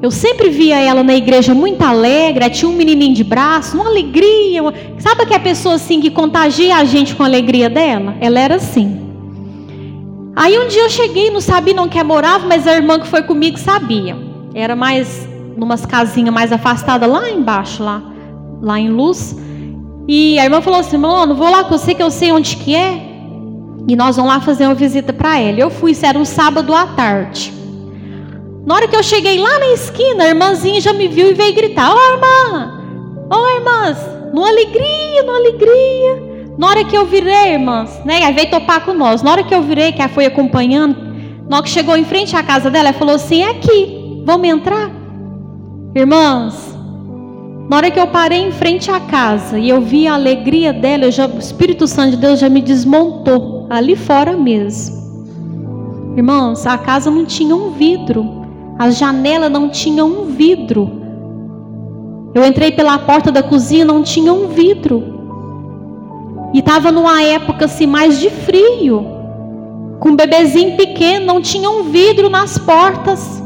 eu 0.00 0.12
sempre 0.12 0.48
via 0.48 0.78
ela 0.78 1.02
na 1.02 1.14
igreja 1.14 1.52
muito 1.52 1.82
alegre, 1.82 2.48
tinha 2.50 2.70
um 2.70 2.74
menininho 2.74 3.14
de 3.14 3.24
braço, 3.24 3.76
uma 3.76 3.86
alegria. 3.86 4.62
Uma... 4.62 4.72
Sabe 4.98 5.26
que 5.26 5.34
a 5.34 5.40
pessoa 5.40 5.74
assim 5.74 6.00
que 6.00 6.10
contagia 6.10 6.76
a 6.76 6.84
gente 6.84 7.16
com 7.16 7.24
a 7.24 7.26
alegria 7.26 7.68
dela? 7.68 8.14
Ela 8.20 8.38
era 8.38 8.54
assim. 8.54 8.96
Aí 10.36 10.56
um 10.56 10.68
dia 10.68 10.82
eu 10.82 10.88
cheguei, 10.90 11.30
não 11.30 11.40
sabia 11.40 11.74
não 11.74 11.88
que 11.88 12.00
morava, 12.04 12.46
mas 12.46 12.64
a 12.64 12.76
irmã 12.76 13.00
que 13.00 13.08
foi 13.08 13.24
comigo 13.24 13.58
sabia. 13.58 14.16
Era 14.54 14.76
mais 14.76 15.28
numas 15.56 15.84
casinhas 15.84 16.32
mais 16.32 16.52
afastadas 16.52 17.10
lá 17.10 17.28
embaixo, 17.28 17.82
lá, 17.82 18.00
lá 18.62 18.78
em 18.78 18.88
Luz. 18.88 19.36
E 20.06 20.38
a 20.38 20.44
irmã 20.44 20.60
falou 20.60 20.78
assim: 20.78 20.96
"Mano, 20.96 21.34
vou 21.34 21.50
lá 21.50 21.64
com 21.64 21.76
você 21.76 21.92
que 21.92 22.02
eu 22.02 22.10
sei 22.10 22.30
onde 22.30 22.56
que 22.56 22.76
é". 22.76 23.02
E 23.88 23.96
nós 23.96 24.14
vamos 24.14 24.30
lá 24.30 24.40
fazer 24.40 24.66
uma 24.66 24.74
visita 24.76 25.12
para 25.12 25.40
ela. 25.40 25.58
Eu 25.58 25.70
fui, 25.70 25.90
isso 25.90 26.06
era 26.06 26.16
um 26.16 26.24
sábado 26.24 26.72
à 26.72 26.86
tarde. 26.86 27.57
Na 28.68 28.74
hora 28.74 28.86
que 28.86 28.94
eu 28.94 29.02
cheguei 29.02 29.38
lá 29.38 29.58
na 29.58 29.68
esquina, 29.68 30.24
a 30.24 30.28
irmãzinha 30.28 30.78
já 30.78 30.92
me 30.92 31.08
viu 31.08 31.30
e 31.30 31.32
veio 31.32 31.54
gritar: 31.54 31.90
Ô 31.90 31.96
oh, 31.96 32.14
irmã, 32.14 32.82
ô 33.32 33.34
oh, 33.34 33.56
irmãs, 33.56 33.96
numa 34.30 34.46
alegria, 34.46 35.22
numa 35.22 35.38
alegria. 35.38 36.52
Na 36.58 36.68
hora 36.68 36.84
que 36.84 36.94
eu 36.94 37.06
virei, 37.06 37.54
irmãs, 37.54 37.98
né? 38.04 38.22
Aí 38.22 38.34
veio 38.34 38.50
topar 38.50 38.84
com 38.84 38.92
nós. 38.92 39.22
Na 39.22 39.30
hora 39.30 39.42
que 39.42 39.54
eu 39.54 39.62
virei, 39.62 39.90
que 39.92 40.02
ela 40.02 40.10
foi 40.10 40.26
acompanhando, 40.26 40.94
na 41.48 41.56
hora 41.56 41.64
que 41.64 41.70
chegou 41.70 41.96
em 41.96 42.04
frente 42.04 42.36
à 42.36 42.42
casa 42.42 42.68
dela, 42.70 42.90
ela 42.90 42.98
falou 42.98 43.14
assim: 43.14 43.42
é 43.42 43.52
aqui, 43.52 44.22
vamos 44.26 44.46
entrar? 44.46 44.90
Irmãs, 45.94 46.76
na 47.70 47.76
hora 47.78 47.90
que 47.90 47.98
eu 47.98 48.08
parei 48.08 48.40
em 48.40 48.52
frente 48.52 48.90
à 48.90 49.00
casa 49.00 49.58
e 49.58 49.70
eu 49.70 49.80
vi 49.80 50.06
a 50.06 50.12
alegria 50.12 50.74
dela, 50.74 51.10
já, 51.10 51.26
o 51.26 51.38
Espírito 51.38 51.86
Santo 51.86 52.10
de 52.10 52.16
Deus 52.18 52.38
já 52.38 52.50
me 52.50 52.60
desmontou 52.60 53.66
ali 53.70 53.96
fora 53.96 54.36
mesmo. 54.36 54.98
Irmãos, 56.18 56.66
a 56.66 56.76
casa 56.76 57.10
não 57.10 57.24
tinha 57.24 57.56
um 57.56 57.70
vidro, 57.70 58.37
a 58.78 58.90
janela 58.90 59.48
não 59.48 59.68
tinha 59.68 60.04
um 60.04 60.26
vidro. 60.26 60.88
Eu 62.32 62.46
entrei 62.46 62.70
pela 62.70 62.96
porta 62.98 63.32
da 63.32 63.42
cozinha, 63.42 63.84
não 63.84 64.04
tinha 64.04 64.32
um 64.32 64.46
vidro. 64.46 65.02
E 66.54 66.60
estava 66.60 66.92
numa 66.92 67.20
época 67.22 67.64
assim 67.64 67.86
mais 67.86 68.20
de 68.20 68.30
frio, 68.30 69.04
com 69.98 70.10
um 70.10 70.16
bebezinho 70.16 70.76
pequeno, 70.76 71.26
não 71.26 71.42
tinha 71.42 71.68
um 71.68 71.90
vidro 71.90 72.30
nas 72.30 72.56
portas. 72.56 73.42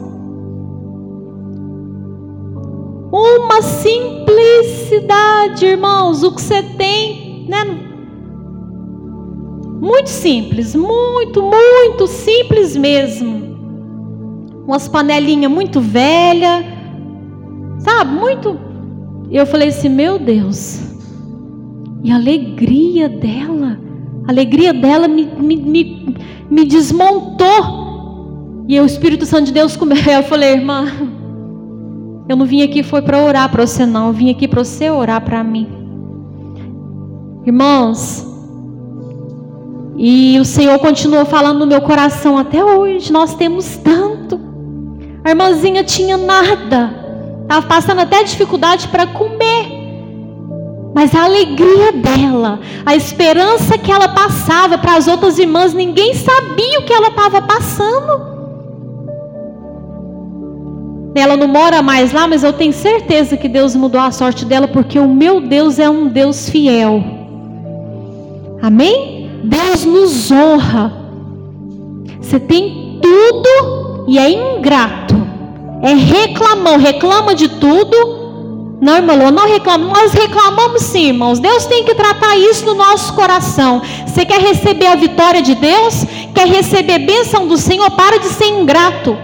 Uma 3.11 3.63
simplicidade, 3.63 5.65
irmãos, 5.65 6.23
o 6.23 6.35
que 6.35 6.43
você 6.43 6.63
tem, 6.63 7.47
né? 7.49 7.65
Muito 9.81 10.11
simples, 10.11 10.75
muito, 10.75 11.43
muito 11.43 12.07
simples 12.07 12.77
mesmo. 12.77 13.52
Umas 14.67 14.89
panelinhas 14.89 15.51
muito 15.51 15.81
velha, 15.81 16.65
sabe? 17.79 18.15
Muito. 18.15 18.59
Eu 19.31 19.47
falei 19.47 19.69
assim, 19.69 19.89
meu 19.89 20.19
Deus. 20.19 20.81
E 22.05 22.11
a 22.11 22.17
alegria 22.17 23.09
dela, 23.09 23.79
a 24.27 24.31
alegria 24.31 24.73
dela 24.73 25.09
me, 25.09 25.25
me, 25.25 25.57
me, 25.57 26.17
me 26.51 26.65
desmontou. 26.65 27.83
E 28.69 28.79
o 28.79 28.87
Espírito 28.87 29.27
Santo 29.27 29.47
de 29.47 29.53
Deus 29.53 29.77
comeu. 29.77 29.99
Eu 30.07 30.23
falei, 30.23 30.53
irmã, 30.53 30.87
eu 32.29 32.37
não 32.37 32.47
vim 32.47 32.63
aqui 32.63 32.83
foi 32.83 33.03
para 33.03 33.19
orar 33.19 33.51
para 33.51 33.67
você 33.67 33.85
não, 33.85 34.07
eu 34.07 34.13
vim 34.13 34.31
aqui 34.31 34.47
para 34.47 34.65
você 34.65 34.89
orar 34.89 35.21
para 35.21 35.43
mim. 35.43 35.69
Irmãos, 37.45 38.25
e 39.97 40.39
o 40.41 40.45
Senhor 40.45 40.79
continuou 40.79 41.25
falando 41.25 41.61
no 41.61 41.67
meu 41.67 41.81
coração 41.81 42.39
até 42.39 42.65
hoje. 42.65 43.13
Nós 43.13 43.35
temos 43.35 43.77
tanto. 43.77 44.12
A 45.25 45.31
irmãzinha 45.31 45.85
tinha 45.85 46.17
nada. 46.17 47.03
Estava 47.43 47.67
passando 47.67 48.01
até 48.01 48.23
dificuldade 48.25 48.89
para 48.89 49.07
comer. 49.07 49.81
Mas 50.95 51.15
a 51.15 51.25
alegria 51.25 51.93
dela, 51.93 52.61
a 52.85 52.95
esperança 52.95 53.79
que 53.79 53.91
ela 53.91 54.09
passava 54.09 54.77
para 54.77 54.97
as 54.97 55.09
outras 55.09 55.39
irmãs, 55.39 55.73
ninguém 55.73 56.15
sabia 56.15 56.81
o 56.81 56.85
que 56.85 56.93
ela 56.93 57.09
estava 57.09 57.41
passando. 57.41 58.33
Ela 61.15 61.37
não 61.37 61.49
mora 61.49 61.83
mais 61.83 62.13
lá, 62.13 62.27
mas 62.27 62.43
eu 62.43 62.53
tenho 62.53 62.73
certeza 62.73 63.37
que 63.37 63.49
Deus 63.49 63.77
mudou 63.77 64.01
a 64.01 64.11
sorte 64.11 64.45
dela, 64.45 64.67
porque 64.67 64.99
o 64.99 65.09
meu 65.09 65.41
Deus 65.41 65.79
é 65.79 65.89
um 65.89 66.09
Deus 66.09 66.49
fiel. 66.49 67.03
Amém? 68.63 69.31
Deus 69.45 69.85
nos 69.85 70.31
honra. 70.31 70.93
Você 72.21 72.39
tem 72.39 72.99
tudo 73.03 74.05
e 74.09 74.19
é 74.19 74.31
ingrato. 74.31 75.02
É 75.83 75.95
reclamão, 75.95 76.79
reclama 76.79 77.35
de 77.35 77.49
tudo. 77.49 78.23
Não, 78.81 78.97
irmão, 78.97 79.31
não 79.31 79.49
reclama. 79.49 79.89
Nós 79.89 80.13
reclamamos 80.13 80.83
sim, 80.83 81.09
irmãos. 81.09 81.41
Deus 81.41 81.67
tem 81.67 81.85
que 81.85 81.95
tratar 81.95 82.37
isso 82.37 82.65
no 82.65 82.75
nosso 82.75 83.13
coração. 83.15 83.83
Você 84.07 84.25
quer 84.25 84.41
receber 84.41 84.87
a 84.87 84.95
vitória 84.95 85.43
de 85.43 85.57
Deus? 85.57 86.05
Quer 86.33 86.47
receber 86.47 86.95
a 86.95 86.99
bênção 86.99 87.47
do 87.49 87.57
Senhor? 87.57 87.91
Para 87.91 88.19
de 88.19 88.27
ser 88.27 88.47
ingrato. 88.47 89.19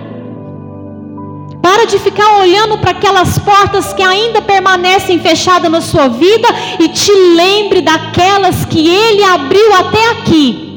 Para 1.62 1.86
de 1.86 1.98
ficar 1.98 2.38
olhando 2.38 2.78
para 2.78 2.90
aquelas 2.90 3.38
portas 3.38 3.92
que 3.92 4.02
ainda 4.02 4.42
permanecem 4.42 5.18
fechadas 5.20 5.70
na 5.70 5.80
sua 5.80 6.08
vida 6.08 6.48
e 6.80 6.88
te 6.88 7.12
lembre 7.12 7.80
daquelas 7.80 8.64
que 8.64 8.88
Ele 8.88 9.22
abriu 9.22 9.74
até 9.74 10.10
aqui. 10.10 10.67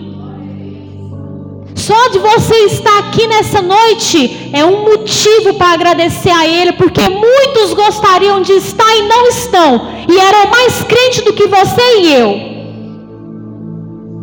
Só 1.86 2.10
de 2.10 2.20
você 2.20 2.56
estar 2.65 3.00
aqui 3.00 3.26
nessa 3.26 3.60
noite 3.60 4.52
é 4.54 4.63
um 4.63 4.84
motivo 4.84 5.56
para 5.56 5.74
agradecer 5.74 6.30
a 6.30 6.46
Ele, 6.46 6.74
porque 6.74 7.02
muitos 7.10 7.74
gostariam 7.74 8.39
de 8.39 8.54
estar 8.54 8.96
e 8.96 9.02
não 9.08 9.28
estão, 9.28 9.88
e 10.08 10.20
eram 10.20 10.52
mais 10.52 10.84
crentes 10.84 11.24
do 11.24 11.34
que 11.34 11.48
você 11.48 11.82
e 11.98 12.13
eu. 12.13 12.52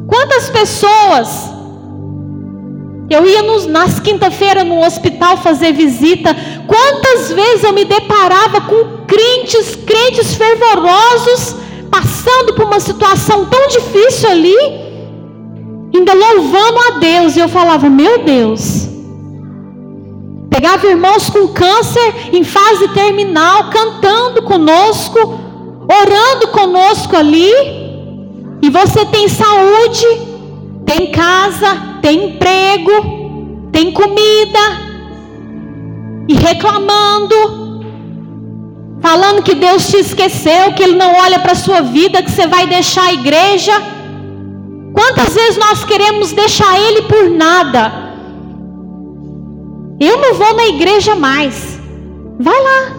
Quantas 0.06 0.48
pessoas 0.50 1.50
eu 3.10 3.26
ia 3.26 3.42
nos, 3.42 3.66
nas 3.66 3.98
quinta-feira 3.98 4.62
no 4.62 4.84
hospital 4.84 5.38
fazer 5.38 5.72
visita. 5.72 6.36
Quantas 6.66 7.32
vezes 7.32 7.64
eu 7.64 7.72
me 7.72 7.84
deparava 7.84 8.60
com 8.60 9.04
crentes, 9.06 9.74
crentes 9.74 10.34
fervorosos, 10.34 11.56
passando 11.90 12.54
por 12.54 12.66
uma 12.66 12.78
situação 12.78 13.46
tão 13.46 13.66
difícil 13.66 14.30
ali, 14.30 14.87
ainda 15.98 16.14
louvando 16.14 16.78
a 16.88 16.98
Deus. 16.98 17.36
E 17.36 17.40
eu 17.40 17.48
falava: 17.48 17.88
Meu 17.88 18.24
Deus, 18.24 18.88
Pegava 20.58 20.88
irmãos 20.88 21.30
com 21.30 21.46
câncer 21.48 22.32
em 22.32 22.42
fase 22.42 22.88
terminal, 22.88 23.70
cantando 23.70 24.42
conosco, 24.42 25.16
orando 25.18 26.48
conosco 26.48 27.14
ali. 27.16 27.52
E 28.60 28.68
você 28.68 29.04
tem 29.06 29.28
saúde, 29.28 30.04
tem 30.84 31.12
casa, 31.12 32.00
tem 32.02 32.30
emprego, 32.30 33.68
tem 33.70 33.92
comida. 33.92 34.58
E 36.26 36.34
reclamando, 36.34 37.36
falando 39.00 39.44
que 39.44 39.54
Deus 39.54 39.86
te 39.88 39.98
esqueceu, 39.98 40.72
que 40.72 40.82
Ele 40.82 40.96
não 40.96 41.14
olha 41.14 41.38
para 41.38 41.52
a 41.52 41.62
sua 41.66 41.82
vida, 41.82 42.20
que 42.20 42.32
você 42.32 42.48
vai 42.48 42.66
deixar 42.66 43.04
a 43.04 43.12
igreja. 43.12 43.72
Quantas 45.08 45.34
vezes 45.34 45.56
nós 45.56 45.84
queremos 45.84 46.32
deixar 46.32 46.78
Ele 46.78 47.00
por 47.02 47.30
nada? 47.30 47.90
Eu 49.98 50.18
não 50.18 50.34
vou 50.34 50.54
na 50.54 50.66
igreja 50.66 51.14
mais. 51.14 51.80
Vai 52.38 52.62
lá. 52.62 52.92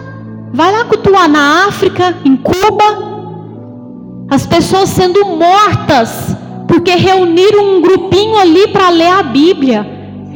Vai 0.52 0.72
lá 0.72 0.84
cultuar 0.86 1.28
na 1.28 1.66
África, 1.68 2.16
em 2.24 2.36
Cuba. 2.36 2.84
As 4.28 4.44
pessoas 4.44 4.88
sendo 4.88 5.24
mortas 5.24 6.36
porque 6.66 6.90
reuniram 6.96 7.76
um 7.76 7.80
grupinho 7.80 8.36
ali 8.38 8.66
para 8.68 8.88
ler 8.88 9.12
a 9.12 9.22
Bíblia. 9.22 9.86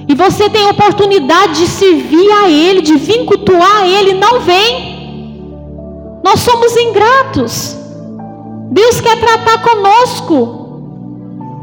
E 0.09 0.15
você 0.15 0.49
tem 0.49 0.69
oportunidade 0.69 1.59
de 1.59 1.67
servir 1.67 2.31
a 2.31 2.49
Ele, 2.49 2.83
de 2.83 2.95
vir 2.95 3.25
cultuar 3.25 3.79
a 3.83 3.87
Ele, 3.89 4.15
não 4.15 4.39
vem. 4.39 6.21
Nós 6.23 6.39
somos 6.39 6.77
ingratos. 6.77 7.77
Deus 8.71 9.01
quer 9.01 9.19
tratar 9.19 9.61
conosco. 9.61 10.64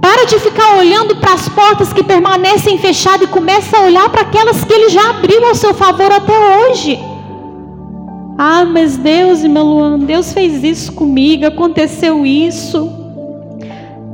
Para 0.02 0.26
de 0.26 0.40
ficar 0.40 0.78
olhando 0.78 1.16
para 1.18 1.34
as 1.34 1.48
portas 1.48 1.94
que 1.94 2.04
permanecem 2.04 2.80
fechadas 2.80 3.30
e 3.30 3.32
começa 3.32 3.78
a 3.78 3.82
olhar 3.84 4.10
para 4.10 4.22
aquelas 4.22 4.64
que 4.64 4.74
ele 4.74 4.90
já 4.90 5.12
abriu 5.12 5.46
ao 5.46 5.54
seu 5.54 5.76
favor 5.76 6.12
até 6.12 6.34
hoje. 6.34 7.00
Ah, 8.36 8.66
mas 8.66 8.98
Deus, 8.98 9.44
irmã 9.44 9.62
Luana, 9.62 10.00
Deus 10.00 10.34
fez 10.34 10.64
isso 10.64 10.92
comigo, 10.94 11.46
aconteceu 11.46 12.26
isso. 12.26 12.92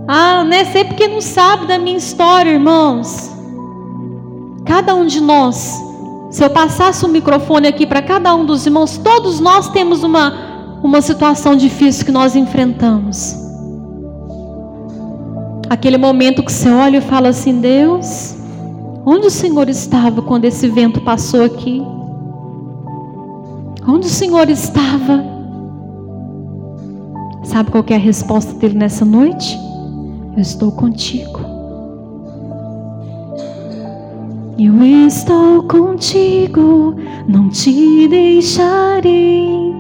Ah, 0.05 0.43
né? 0.43 0.65
Sei 0.65 0.83
porque 0.83 1.07
não 1.07 1.21
sabe 1.21 1.65
da 1.65 1.77
minha 1.77 1.97
história, 1.97 2.51
irmãos. 2.51 3.31
Cada 4.65 4.93
um 4.93 5.05
de 5.05 5.21
nós, 5.21 5.81
se 6.29 6.43
eu 6.43 6.49
passasse 6.49 7.05
o 7.05 7.07
microfone 7.07 7.67
aqui 7.67 7.87
para 7.87 8.01
cada 8.01 8.35
um 8.35 8.45
dos 8.45 8.65
irmãos, 8.65 8.97
todos 8.97 9.39
nós 9.39 9.69
temos 9.69 10.03
uma, 10.03 10.79
uma 10.83 11.01
situação 11.01 11.55
difícil 11.55 12.05
que 12.05 12.11
nós 12.11 12.35
enfrentamos. 12.35 13.46
Aquele 15.69 15.97
momento 15.97 16.43
que 16.43 16.51
você 16.51 16.69
olha 16.69 16.97
e 16.97 17.01
fala 17.01 17.29
assim: 17.29 17.59
Deus, 17.59 18.35
onde 19.05 19.27
o 19.27 19.31
Senhor 19.31 19.67
estava 19.69 20.21
quando 20.21 20.45
esse 20.45 20.67
vento 20.69 21.01
passou 21.01 21.43
aqui? 21.43 21.81
Onde 23.87 24.07
o 24.07 24.09
Senhor 24.09 24.49
estava? 24.49 25.23
Sabe 27.43 27.71
qual 27.71 27.83
é 27.89 27.95
a 27.95 27.99
resposta 27.99 28.53
dele 28.53 28.77
nessa 28.77 29.05
noite? 29.05 29.57
Eu 30.35 30.41
estou 30.41 30.71
contigo. 30.71 31.39
Eu 34.59 34.83
estou 34.83 35.63
contigo, 35.63 36.95
não 37.27 37.49
te 37.49 38.07
deixarei. 38.07 39.73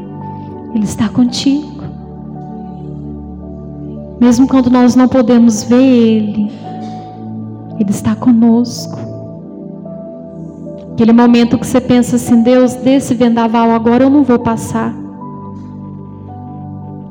Ele 0.73 0.83
está 0.83 1.09
contigo. 1.09 1.76
Mesmo 4.19 4.47
quando 4.47 4.69
nós 4.69 4.95
não 4.95 5.07
podemos 5.07 5.63
ver 5.63 5.81
Ele, 5.81 6.51
Ele 7.79 7.89
está 7.89 8.15
conosco. 8.15 8.97
Aquele 10.93 11.13
momento 11.13 11.59
que 11.59 11.67
você 11.67 11.79
pensa 11.79 12.15
assim: 12.15 12.41
Deus, 12.41 12.73
desse 12.73 13.13
vendaval 13.13 13.69
agora 13.71 14.05
eu 14.05 14.09
não 14.09 14.23
vou 14.23 14.39
passar. 14.39 14.93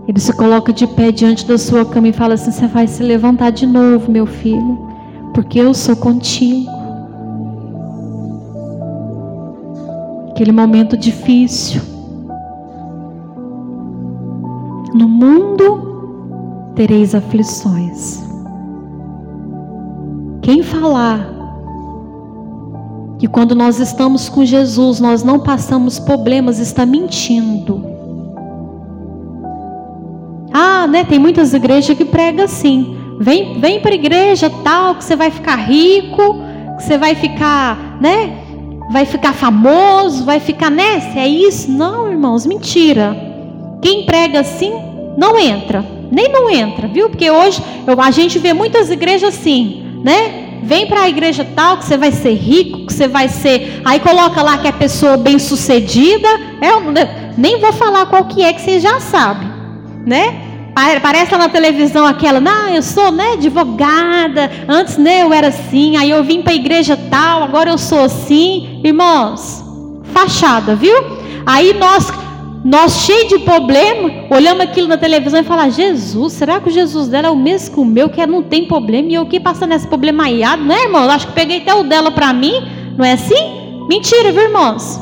Ele 0.09 0.21
se 0.21 0.33
coloca 0.33 0.73
de 0.73 0.87
pé 0.87 1.12
diante 1.12 1.47
da 1.47 1.57
sua 1.57 1.85
cama 1.85 2.09
e 2.09 2.12
fala 2.12 2.35
assim: 2.35 2.51
Você 2.51 2.66
vai 2.66 2.88
se 2.88 3.03
levantar 3.03 3.51
de 3.51 3.66
novo, 3.66 4.11
meu 4.11 4.27
filho, 4.27 4.79
porque 5.33 5.61
eu 5.61 5.73
sou 5.73 5.95
contigo. 5.95 6.71
Aquele 10.31 10.53
momento 10.53 10.97
difícil. 10.97 11.81
No 14.92 15.09
mundo 15.09 15.95
tereis 16.76 17.14
aflições. 17.14 18.22
Quem 20.42 20.62
falar 20.62 21.34
que 23.18 23.26
quando 23.26 23.54
nós 23.54 23.80
estamos 23.80 24.28
com 24.28 24.44
Jesus 24.44 25.00
nós 25.00 25.24
não 25.24 25.40
passamos 25.40 25.98
problemas 25.98 26.58
está 26.58 26.84
mentindo. 26.84 27.82
Ah, 30.52 30.86
né? 30.86 31.04
Tem 31.04 31.18
muitas 31.18 31.52
igrejas 31.54 31.96
que 31.96 32.04
pregam 32.04 32.44
assim. 32.44 32.94
Vem, 33.18 33.58
vem 33.58 33.80
para 33.80 33.92
a 33.92 33.94
igreja 33.94 34.50
tal 34.62 34.94
que 34.94 35.04
você 35.04 35.16
vai 35.16 35.30
ficar 35.30 35.56
rico, 35.56 36.36
que 36.76 36.82
você 36.82 36.98
vai 36.98 37.14
ficar, 37.14 37.98
né? 38.00 38.42
Vai 38.92 39.06
ficar 39.06 39.32
famoso, 39.32 40.24
vai 40.24 40.38
ficar, 40.38 40.70
né? 40.70 41.00
Se 41.00 41.18
é 41.18 41.26
isso? 41.26 41.70
Não, 41.70 42.08
irmãos, 42.10 42.46
mentira. 42.46 43.16
Quem 43.82 44.04
prega 44.04 44.40
assim 44.40 44.72
não 45.18 45.38
entra 45.38 45.95
nem 46.11 46.29
não 46.29 46.51
entra, 46.51 46.88
viu? 46.88 47.09
Porque 47.09 47.31
hoje 47.31 47.62
eu, 47.87 48.01
a 48.01 48.11
gente 48.11 48.38
vê 48.38 48.53
muitas 48.53 48.90
igrejas 48.90 49.35
assim, 49.35 50.01
né? 50.05 50.45
Vem 50.62 50.87
para 50.87 51.03
a 51.03 51.09
igreja 51.09 51.47
tal 51.55 51.77
que 51.77 51.85
você 51.85 51.97
vai 51.97 52.11
ser 52.11 52.35
rico, 52.35 52.87
que 52.87 52.92
você 52.92 53.07
vai 53.07 53.29
ser. 53.29 53.83
Aí 53.85 54.01
coloca 54.01 54.42
lá 54.42 54.59
que 54.59 54.66
é 54.66 54.73
pessoa 54.73 55.16
bem 55.16 55.38
sucedida. 55.38 56.29
É, 56.61 57.35
nem 57.37 57.61
vou 57.61 57.73
falar 57.73 58.07
qual 58.07 58.25
que 58.25 58.42
é 58.42 58.53
que 58.53 58.61
você 58.61 58.81
já 58.81 58.99
sabe, 58.99 59.47
né? 60.05 60.42
Parece 61.03 61.33
lá 61.33 61.38
na 61.38 61.49
televisão 61.49 62.05
aquela, 62.05 62.38
não, 62.38 62.69
eu 62.69 62.83
sou 62.83 63.11
né, 63.11 63.33
advogada, 63.33 64.51
antes 64.69 64.99
né, 64.99 65.23
eu 65.23 65.33
era 65.33 65.49
assim, 65.49 65.97
aí 65.97 66.11
eu 66.11 66.23
vim 66.23 66.42
para 66.42 66.53
a 66.53 66.57
igreja 66.57 66.99
tal, 67.11 67.42
agora 67.42 67.71
eu 67.71 67.79
sou 67.79 68.05
assim. 68.05 68.83
Irmãos, 68.85 69.64
fachada, 70.12 70.75
viu? 70.75 70.95
Aí 71.47 71.73
nós 71.73 72.12
nós, 72.68 73.02
cheios 73.02 73.29
de 73.29 73.38
problema, 73.38 74.11
olhamos 74.29 74.64
aquilo 74.64 74.88
na 74.88 74.96
televisão 74.96 75.38
e 75.38 75.44
falamos: 75.44 75.76
Jesus, 75.76 76.33
será 76.33 76.61
que 76.61 76.68
o 76.68 76.72
Jesus 76.72 77.07
dela 77.07 77.29
é 77.29 77.31
o 77.31 77.37
mesmo 77.37 77.72
que 77.72 77.81
o 77.81 77.85
meu, 77.85 78.09
que 78.09 78.26
não 78.26 78.42
tem 78.42 78.66
problema? 78.66 79.09
E 79.09 79.14
eu 79.14 79.24
que 79.24 79.38
passando 79.38 79.72
esse 79.72 79.87
problema 79.87 80.24
aiado, 80.24 80.64
né, 80.64 80.83
irmão? 80.83 81.05
Eu 81.05 81.11
acho 81.12 81.29
que 81.29 81.33
peguei 81.33 81.59
até 81.59 81.72
o 81.72 81.85
dela 81.85 82.11
para 82.11 82.33
mim, 82.33 82.55
não 82.98 83.05
é 83.05 83.12
assim? 83.12 83.87
Mentira, 83.88 84.33
viu, 84.33 84.42
irmãos? 84.42 85.00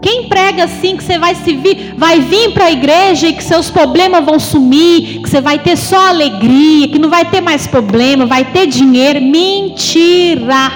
Quem 0.00 0.28
prega 0.28 0.62
assim 0.62 0.96
que 0.96 1.02
você 1.02 1.18
vai 1.18 1.34
se 1.34 1.52
vir, 1.52 1.94
vai 1.98 2.20
vir 2.20 2.52
para 2.52 2.66
a 2.66 2.70
igreja 2.70 3.26
e 3.26 3.32
que 3.32 3.42
seus 3.42 3.68
problemas 3.68 4.24
vão 4.24 4.38
sumir, 4.38 5.20
que 5.20 5.28
você 5.28 5.40
vai 5.40 5.58
ter 5.58 5.76
só 5.76 6.10
alegria, 6.10 6.86
que 6.86 6.98
não 7.00 7.10
vai 7.10 7.24
ter 7.24 7.40
mais 7.40 7.66
problema, 7.66 8.24
vai 8.24 8.44
ter 8.44 8.68
dinheiro, 8.68 9.20
mentira. 9.20 10.70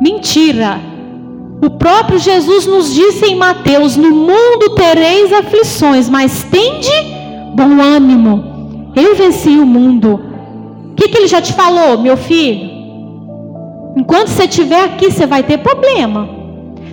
Mentira. 0.00 0.93
O 1.62 1.70
próprio 1.70 2.18
Jesus 2.18 2.66
nos 2.66 2.92
disse 2.92 3.26
em 3.26 3.36
Mateus: 3.36 3.96
No 3.96 4.10
mundo 4.10 4.74
tereis 4.74 5.32
aflições, 5.32 6.08
mas 6.08 6.44
tende 6.44 6.90
bom 7.54 7.80
ânimo. 7.80 8.92
Eu 8.94 9.14
venci 9.14 9.50
o 9.50 9.66
mundo. 9.66 10.20
O 10.90 10.94
que, 10.94 11.08
que 11.08 11.18
ele 11.18 11.26
já 11.26 11.40
te 11.40 11.52
falou, 11.52 11.98
meu 11.98 12.16
filho? 12.16 12.70
Enquanto 13.96 14.28
você 14.28 14.44
estiver 14.44 14.84
aqui, 14.84 15.10
você 15.10 15.26
vai 15.26 15.42
ter 15.42 15.58
problema. 15.58 16.28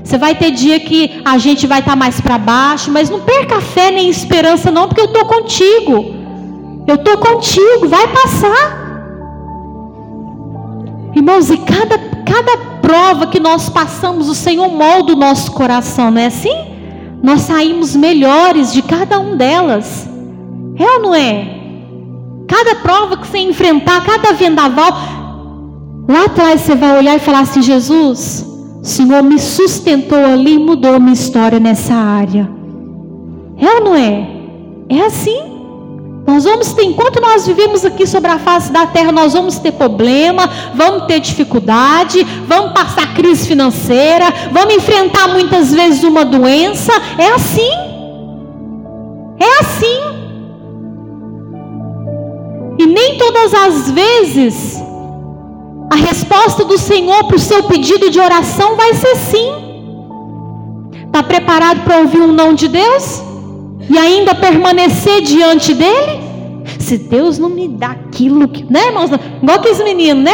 Você 0.04 0.18
vai 0.18 0.36
ter 0.36 0.52
dia 0.52 0.80
que 0.80 1.22
a 1.24 1.38
gente 1.38 1.68
vai 1.68 1.80
estar 1.80 1.92
tá 1.92 1.96
mais 1.96 2.20
para 2.20 2.38
baixo, 2.38 2.92
mas 2.92 3.10
não 3.10 3.20
perca 3.22 3.62
fé 3.62 3.92
nem 3.92 4.10
esperança, 4.10 4.72
não, 4.72 4.88
porque 4.88 5.02
eu 5.02 5.06
estou 5.06 5.26
contigo. 5.26 6.16
Eu 6.88 6.96
estou 6.96 7.18
contigo, 7.18 7.88
vai 7.88 8.08
passar. 8.08 8.82
Irmãos, 11.16 11.50
e 11.50 11.58
cada, 11.58 11.98
cada 12.26 12.71
prova 12.92 13.28
que 13.28 13.40
nós 13.40 13.70
passamos, 13.70 14.28
o 14.28 14.36
Senhor 14.36 14.68
molda 14.68 15.14
o 15.14 15.16
nosso 15.16 15.54
coração, 15.54 16.12
não 16.12 16.22
é 16.22 16.26
assim? 16.26 16.54
Nós 17.24 17.40
saímos 17.44 17.96
melhores 17.96 18.74
de 18.74 18.82
cada 18.82 19.18
um 19.18 19.38
delas. 19.38 20.10
É 20.78 20.84
ou 20.98 21.02
não 21.02 21.16
é? 21.16 21.62
Cada 22.50 22.76
prova 22.76 23.16
que 23.16 23.26
você 23.26 23.38
enfrentar, 23.38 24.04
cada 24.04 24.34
vendaval, 24.34 24.92
lá 26.06 26.26
atrás 26.26 26.60
você 26.60 26.76
vai 26.76 26.98
olhar 26.98 27.16
e 27.16 27.20
falar 27.20 27.40
assim: 27.42 27.62
Jesus, 27.62 28.46
o 28.82 28.86
Senhor 28.86 29.24
me 29.24 29.40
sustentou 29.40 30.26
ali 30.26 30.56
e 30.56 30.60
mudou 30.60 31.00
minha 31.00 31.14
história 31.14 31.62
nessa 31.62 31.94
área. 31.94 32.52
É 33.58 33.74
ou 33.76 33.86
não 33.86 33.96
é? 33.96 34.28
É 34.90 35.06
assim. 35.06 35.51
Nós 36.32 36.46
vamos 36.46 36.72
ter, 36.72 36.84
enquanto 36.84 37.20
nós 37.20 37.46
vivemos 37.46 37.84
aqui 37.84 38.08
sobre 38.08 38.32
a 38.32 38.40
face 38.40 38.72
da 38.72 38.86
terra, 38.88 39.12
nós 39.12 39.34
vamos 39.34 39.60
ter 39.60 39.74
problema, 39.74 40.50
vamos 40.74 41.06
ter 41.06 41.20
dificuldade, 41.20 42.24
vamos 42.48 42.72
passar 42.72 43.14
crise 43.14 43.46
financeira, 43.46 44.28
vamos 44.50 44.76
enfrentar 44.76 45.28
muitas 45.28 45.74
vezes 45.74 46.02
uma 46.06 46.24
doença. 46.24 46.94
É 47.18 47.28
assim. 47.34 47.74
É 49.38 49.60
assim. 49.60 50.00
E 52.80 52.86
nem 52.86 53.18
todas 53.18 53.54
as 53.54 53.92
vezes 53.92 54.82
A 55.92 55.96
resposta 55.98 56.64
do 56.64 56.78
Senhor 56.78 57.26
para 57.26 57.36
o 57.36 57.40
seu 57.40 57.64
pedido 57.64 58.10
de 58.10 58.18
oração 58.18 58.78
vai 58.78 58.94
ser 58.94 59.16
sim. 59.18 59.52
Está 61.06 61.22
preparado 61.22 61.84
para 61.84 61.98
ouvir 61.98 62.22
um 62.22 62.32
não 62.32 62.54
de 62.54 62.70
Deus? 62.70 63.31
E 63.90 63.98
ainda 63.98 64.36
permanecer 64.36 65.22
diante 65.22 65.74
dele? 65.74 66.22
Se 66.80 66.98
Deus 66.98 67.38
não 67.38 67.50
me 67.50 67.68
dá 67.68 67.92
aquilo 67.92 68.48
que. 68.48 68.64
Né, 68.64 68.88
irmãos? 68.88 69.10
Igual 69.42 69.58
aqueles 69.58 69.84
meninos, 69.84 70.24
né? 70.24 70.32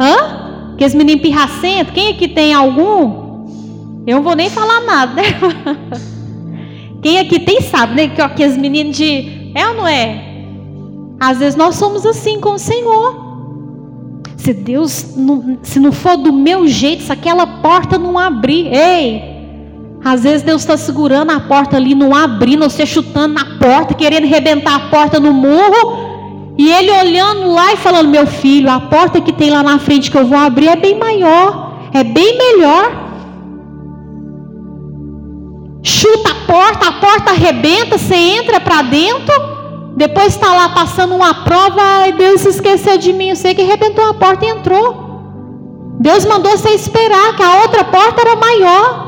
Hã? 0.00 0.72
Aqueles 0.74 0.94
meninos 0.94 1.22
pirracentos. 1.22 1.92
Quem 1.94 2.10
aqui 2.10 2.28
tem 2.28 2.52
algum? 2.52 3.24
Eu 4.06 4.16
não 4.16 4.22
vou 4.22 4.34
nem 4.34 4.50
falar 4.50 4.80
nada, 4.80 5.14
né? 5.14 5.22
Quem 7.02 7.18
aqui 7.18 7.38
tem 7.38 7.60
sabe, 7.60 7.94
né? 7.94 8.08
Que 8.08 8.20
aqueles 8.20 8.56
meninos 8.56 8.96
de. 8.96 9.52
É 9.54 9.68
ou 9.68 9.74
não 9.74 9.86
é? 9.86 10.34
Às 11.20 11.38
vezes 11.38 11.56
nós 11.56 11.76
somos 11.76 12.04
assim 12.04 12.40
com 12.40 12.50
o 12.50 12.58
Senhor. 12.58 13.22
Se 14.36 14.52
Deus, 14.52 15.14
não, 15.16 15.58
se 15.62 15.80
não 15.80 15.90
for 15.90 16.16
do 16.16 16.32
meu 16.32 16.66
jeito, 16.66 17.02
se 17.02 17.12
aquela 17.12 17.46
porta 17.46 17.98
não 17.98 18.18
abrir, 18.18 18.66
ei, 18.66 19.22
às 20.04 20.22
vezes 20.22 20.42
Deus 20.42 20.60
está 20.60 20.76
segurando 20.76 21.30
a 21.30 21.40
porta 21.40 21.76
ali, 21.76 21.94
não 21.94 22.14
abrindo, 22.14 22.68
você 22.68 22.84
chutando 22.84 23.34
na 23.34 23.58
porta, 23.58 23.94
querendo 23.94 24.24
arrebentar 24.24 24.74
a 24.74 24.90
porta 24.90 25.18
no 25.18 25.32
murro, 25.32 26.54
e 26.58 26.70
Ele 26.70 26.90
olhando 26.90 27.52
lá 27.52 27.72
e 27.72 27.76
falando: 27.78 28.10
Meu 28.10 28.26
filho, 28.26 28.70
a 28.70 28.78
porta 28.78 29.18
que 29.20 29.32
tem 29.32 29.50
lá 29.50 29.62
na 29.62 29.78
frente 29.78 30.10
que 30.10 30.18
eu 30.18 30.26
vou 30.26 30.36
abrir 30.36 30.68
é 30.68 30.76
bem 30.76 30.98
maior, 30.98 31.78
é 31.92 32.04
bem 32.04 32.36
melhor. 32.36 33.02
Chuta 35.82 36.30
a 36.30 36.52
porta, 36.52 36.88
a 36.88 36.92
porta 36.92 37.30
arrebenta, 37.30 37.96
você 37.96 38.14
entra 38.14 38.60
para 38.60 38.82
dentro. 38.82 39.54
Depois 39.96 40.28
está 40.28 40.52
lá 40.52 40.68
passando 40.70 41.14
uma 41.14 41.32
prova, 41.44 41.80
ai 41.80 42.12
Deus 42.12 42.42
se 42.42 42.48
esqueceu 42.48 42.98
de 42.98 43.12
mim, 43.12 43.34
sei 43.34 43.54
que 43.54 43.62
arrebentou 43.62 44.04
a 44.10 44.14
porta 44.14 44.44
e 44.44 44.48
entrou. 44.48 45.02
Deus 46.00 46.26
mandou 46.26 46.50
você 46.52 46.70
esperar, 46.70 47.36
que 47.36 47.42
a 47.42 47.62
outra 47.62 47.84
porta 47.84 48.20
era 48.20 48.36
maior. 48.36 49.03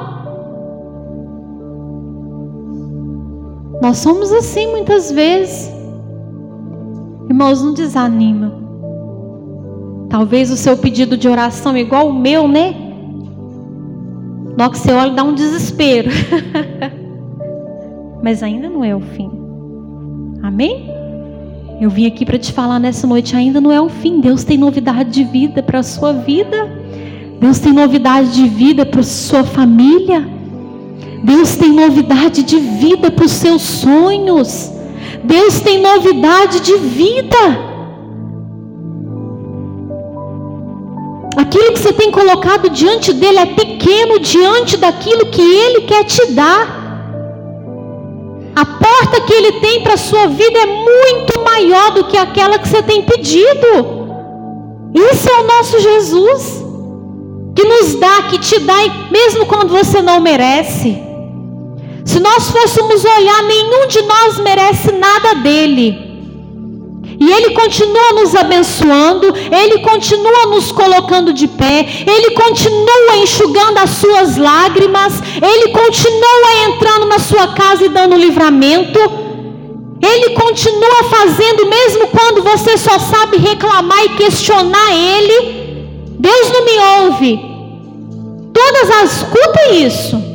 Nós 3.81 3.99
somos 3.99 4.33
assim 4.33 4.71
muitas 4.71 5.11
vezes. 5.11 5.73
Irmãos, 7.29 7.63
não 7.63 7.75
desanima. 7.75 8.53
Talvez 10.09 10.51
o 10.51 10.57
seu 10.57 10.77
pedido 10.77 11.17
de 11.17 11.29
oração 11.29 11.75
é 11.75 11.81
igual 11.81 12.09
o 12.09 12.15
meu, 12.15 12.49
né? 12.49 12.75
Na 14.57 14.71
que 14.71 14.79
você 14.79 14.93
olha 14.93 15.13
dá 15.13 15.23
um 15.23 15.35
desespero. 15.35 16.11
Mas 18.23 18.43
ainda 18.43 18.71
não 18.71 18.83
é 18.85 18.95
o 18.95 19.01
fim. 19.01 19.31
Amém? 20.43 20.91
Eu 21.81 21.91
vim 21.91 22.07
aqui 22.07 22.25
para 22.25 22.39
te 22.39 22.53
falar 22.53 22.79
nessa 22.79 23.07
noite, 23.07 23.37
ainda 23.37 23.61
não 23.61 23.71
é 23.71 23.81
o 23.81 23.89
fim. 23.89 24.21
Deus 24.21 24.45
tem 24.45 24.57
novidade 24.57 25.11
de 25.11 25.25
vida 25.25 25.63
para 25.63 25.81
a 25.81 25.83
sua 25.83 26.13
vida. 26.13 26.57
Deus 27.39 27.59
tem 27.59 27.73
novidade 27.73 28.33
de 28.33 28.49
vida 28.49 28.87
para 28.87 29.01
a 29.01 29.05
sua 29.05 29.45
família. 29.45 30.36
Deus 31.23 31.57
tem 31.57 31.73
novidade 31.73 32.43
de 32.43 32.59
vida 32.59 33.11
para 33.11 33.25
os 33.25 33.33
seus 33.33 33.63
sonhos. 33.63 34.71
Deus 35.25 35.61
tem 35.61 35.81
novidade 35.81 36.61
de 36.61 36.77
vida. 36.77 37.37
Aquilo 41.37 41.73
que 41.73 41.79
você 41.79 41.93
tem 41.93 42.11
colocado 42.11 42.71
diante 42.71 43.13
dele 43.13 43.39
é 43.39 43.47
pequeno 43.47 44.19
diante 44.19 44.77
daquilo 44.77 45.27
que 45.27 45.43
ele 45.43 45.83
quer 45.83 46.05
te 46.05 46.33
dar. 46.33 46.87
A 48.57 48.65
porta 48.65 49.21
que 49.21 49.35
Ele 49.35 49.53
tem 49.61 49.83
para 49.83 49.93
a 49.93 49.99
sua 49.99 50.29
vida 50.29 50.59
é 50.59 50.65
muito 50.65 51.45
maior 51.45 51.91
do 51.91 52.05
que 52.05 52.17
aquela 52.17 52.59
que 52.59 52.67
você 52.67 52.83
tem 52.83 53.03
pedido. 53.03 54.07
Esse 54.95 55.31
é 55.31 55.41
o 55.41 55.47
nosso 55.47 55.79
Jesus, 55.79 56.65
que 57.55 57.63
nos 57.63 57.97
dá, 57.97 58.23
que 58.31 58.39
te 58.39 58.59
dá, 58.61 58.77
mesmo 59.11 59.45
quando 59.45 59.69
você 59.69 60.01
não 60.01 60.21
merece. 60.21 61.06
Se 62.07 62.21
nós 62.21 62.49
fôssemos 62.51 63.05
olhar, 63.05 63.43
nenhum 63.43 63.89
de 63.89 64.01
nós 64.03 64.39
merece 64.39 64.93
nada 64.93 65.35
dele. 65.35 66.07
E 67.19 67.33
Ele 67.33 67.51
continua 67.55 68.13
nos 68.13 68.35
abençoando, 68.35 69.35
Ele 69.37 69.81
continua 69.81 70.47
nos 70.47 70.71
colocando 70.71 71.33
de 71.33 71.49
pé, 71.49 71.85
Ele 72.07 72.31
continua 72.31 73.17
enxugando 73.23 73.79
as 73.79 73.91
suas 73.91 74.37
lágrimas, 74.37 75.15
Ele 75.43 75.73
continua 75.73 76.69
entrando 76.69 77.07
na 77.07 77.19
sua 77.19 77.49
casa 77.49 77.85
e 77.85 77.89
dando 77.89 78.17
livramento. 78.17 79.01
Ele 80.01 80.31
continua 80.35 81.05
fazendo, 81.11 81.67
mesmo 81.67 82.07
quando 82.09 82.43
você 82.43 82.77
só 82.77 82.99
sabe 82.99 83.39
reclamar 83.39 84.05
e 84.05 84.11
questionar 84.11 84.95
Ele. 84.95 85.67
Deus 86.19 86.51
não 86.53 86.65
me 86.65 87.05
ouve. 87.05 87.41
Todas 88.53 88.91
as, 89.03 89.17
escuta 89.23 89.73
isso. 89.73 90.26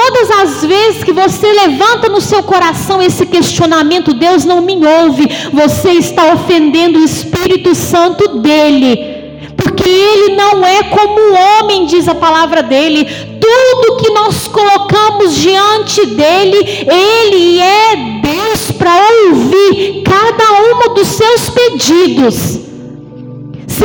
Todas 0.00 0.30
as 0.30 0.64
vezes 0.64 1.02
que 1.02 1.12
você 1.12 1.52
levanta 1.52 2.08
no 2.08 2.20
seu 2.20 2.40
coração 2.40 3.02
esse 3.02 3.26
questionamento, 3.26 4.14
Deus 4.14 4.44
não 4.44 4.60
me 4.60 4.76
ouve, 5.02 5.28
você 5.52 5.90
está 5.94 6.32
ofendendo 6.34 7.00
o 7.00 7.04
Espírito 7.04 7.74
Santo 7.74 8.38
dele. 8.38 9.42
Porque 9.56 9.88
ele 9.88 10.36
não 10.36 10.64
é 10.64 10.84
como 10.84 11.18
o 11.18 11.34
homem, 11.34 11.86
diz 11.86 12.06
a 12.06 12.14
palavra 12.14 12.62
dele. 12.62 13.06
Tudo 13.40 13.96
que 13.96 14.10
nós 14.10 14.46
colocamos 14.46 15.34
diante 15.34 16.06
dele, 16.06 16.86
ele 16.86 17.58
é 17.58 17.96
Deus 18.22 18.70
para 18.78 18.94
ouvir 19.26 20.04
cada 20.04 20.44
um 20.62 20.94
dos 20.94 21.08
seus 21.08 21.50
pedidos. 21.50 22.67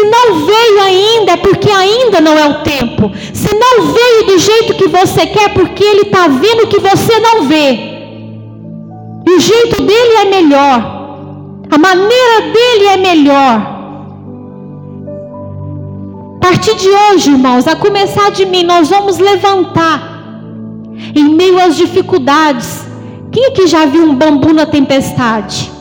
Se 0.04 0.10
não 0.10 0.45
veio 0.45 0.82
ainda, 0.82 1.32
é 1.32 1.38
porque 1.38 1.70
ainda 1.70 2.20
não 2.20 2.38
é 2.38 2.45
o 2.45 2.56
tempo. 2.56 3.10
Se 3.34 3.56
não 3.56 3.93
veio 3.93 4.26
do 4.26 4.38
jeito 4.38 4.74
que 4.74 4.89
você 4.89 5.26
quer, 5.28 5.54
porque 5.54 5.82
Ele 5.82 6.01
está 6.01 6.28
vendo 6.28 6.68
que 6.68 6.78
você 6.78 7.20
não 7.20 7.43
vê. 7.43 7.72
E 9.26 9.32
o 9.32 9.39
jeito 9.39 9.82
dele 9.82 10.16
é 10.22 10.26
melhor. 10.26 11.06
A 11.72 11.78
maneira 11.78 12.41
dele 12.51 12.86
é 12.88 12.97
melhor. 12.97 13.74
A 16.36 16.39
partir 16.41 16.76
de 16.76 16.89
hoje, 16.89 17.32
irmãos, 17.32 17.66
a 17.66 17.78
começar 17.78 18.30
de 18.32 18.45
mim, 18.45 18.64
nós 18.64 18.89
vamos 18.89 19.18
levantar 19.20 20.34
em 21.16 21.30
meio 21.30 21.62
às 21.62 21.78
dificuldades. 21.78 22.86
Quem 23.32 23.45
aqui 23.45 23.68
já 23.68 23.86
viu 23.86 24.04
um 24.04 24.16
bambu 24.16 24.51
na 24.51 24.66
tempestade? 24.66 25.72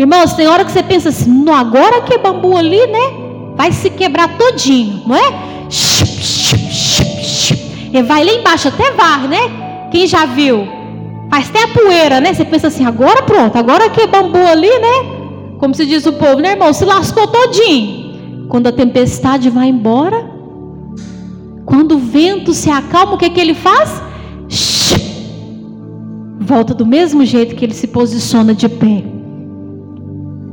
Irmãos, 0.00 0.32
tem 0.32 0.48
hora 0.48 0.64
que 0.64 0.72
você 0.72 0.82
pensa 0.82 1.10
assim, 1.10 1.30
não, 1.30 1.54
agora 1.54 2.00
que 2.00 2.14
é 2.14 2.18
bambu 2.18 2.56
ali, 2.56 2.86
né? 2.86 3.52
Vai 3.54 3.70
se 3.70 3.90
quebrar 3.90 4.38
todinho, 4.38 5.02
não 5.06 5.14
é? 5.14 5.30
E 7.92 8.02
vai 8.02 8.24
lá 8.24 8.32
embaixo, 8.32 8.68
até 8.68 8.92
var, 8.92 9.28
né? 9.28 9.88
Quem 9.92 10.06
já 10.06 10.24
viu? 10.24 10.66
Faz 11.30 11.50
até 11.50 11.64
a 11.64 11.68
poeira, 11.68 12.18
né? 12.18 12.32
Você 12.32 12.46
pensa 12.46 12.68
assim, 12.68 12.86
agora 12.86 13.24
pronto, 13.24 13.58
agora 13.58 13.90
que 13.90 14.00
é 14.00 14.06
bambu 14.06 14.38
ali, 14.38 14.70
né? 14.70 15.56
Como 15.58 15.74
se 15.74 15.84
diz 15.84 16.06
o 16.06 16.14
povo, 16.14 16.36
né, 16.36 16.52
irmão? 16.52 16.72
Se 16.72 16.86
lascou 16.86 17.26
todinho. 17.26 18.46
Quando 18.48 18.68
a 18.68 18.72
tempestade 18.72 19.50
vai 19.50 19.68
embora, 19.68 20.24
quando 21.66 21.96
o 21.96 21.98
vento 21.98 22.54
se 22.54 22.70
acalma, 22.70 23.16
o 23.16 23.18
que, 23.18 23.26
é 23.26 23.28
que 23.28 23.38
ele 23.38 23.52
faz? 23.52 24.02
Volta 26.40 26.72
do 26.72 26.86
mesmo 26.86 27.22
jeito 27.22 27.54
que 27.54 27.66
ele 27.66 27.74
se 27.74 27.86
posiciona 27.86 28.54
de 28.54 28.66
pé. 28.66 29.19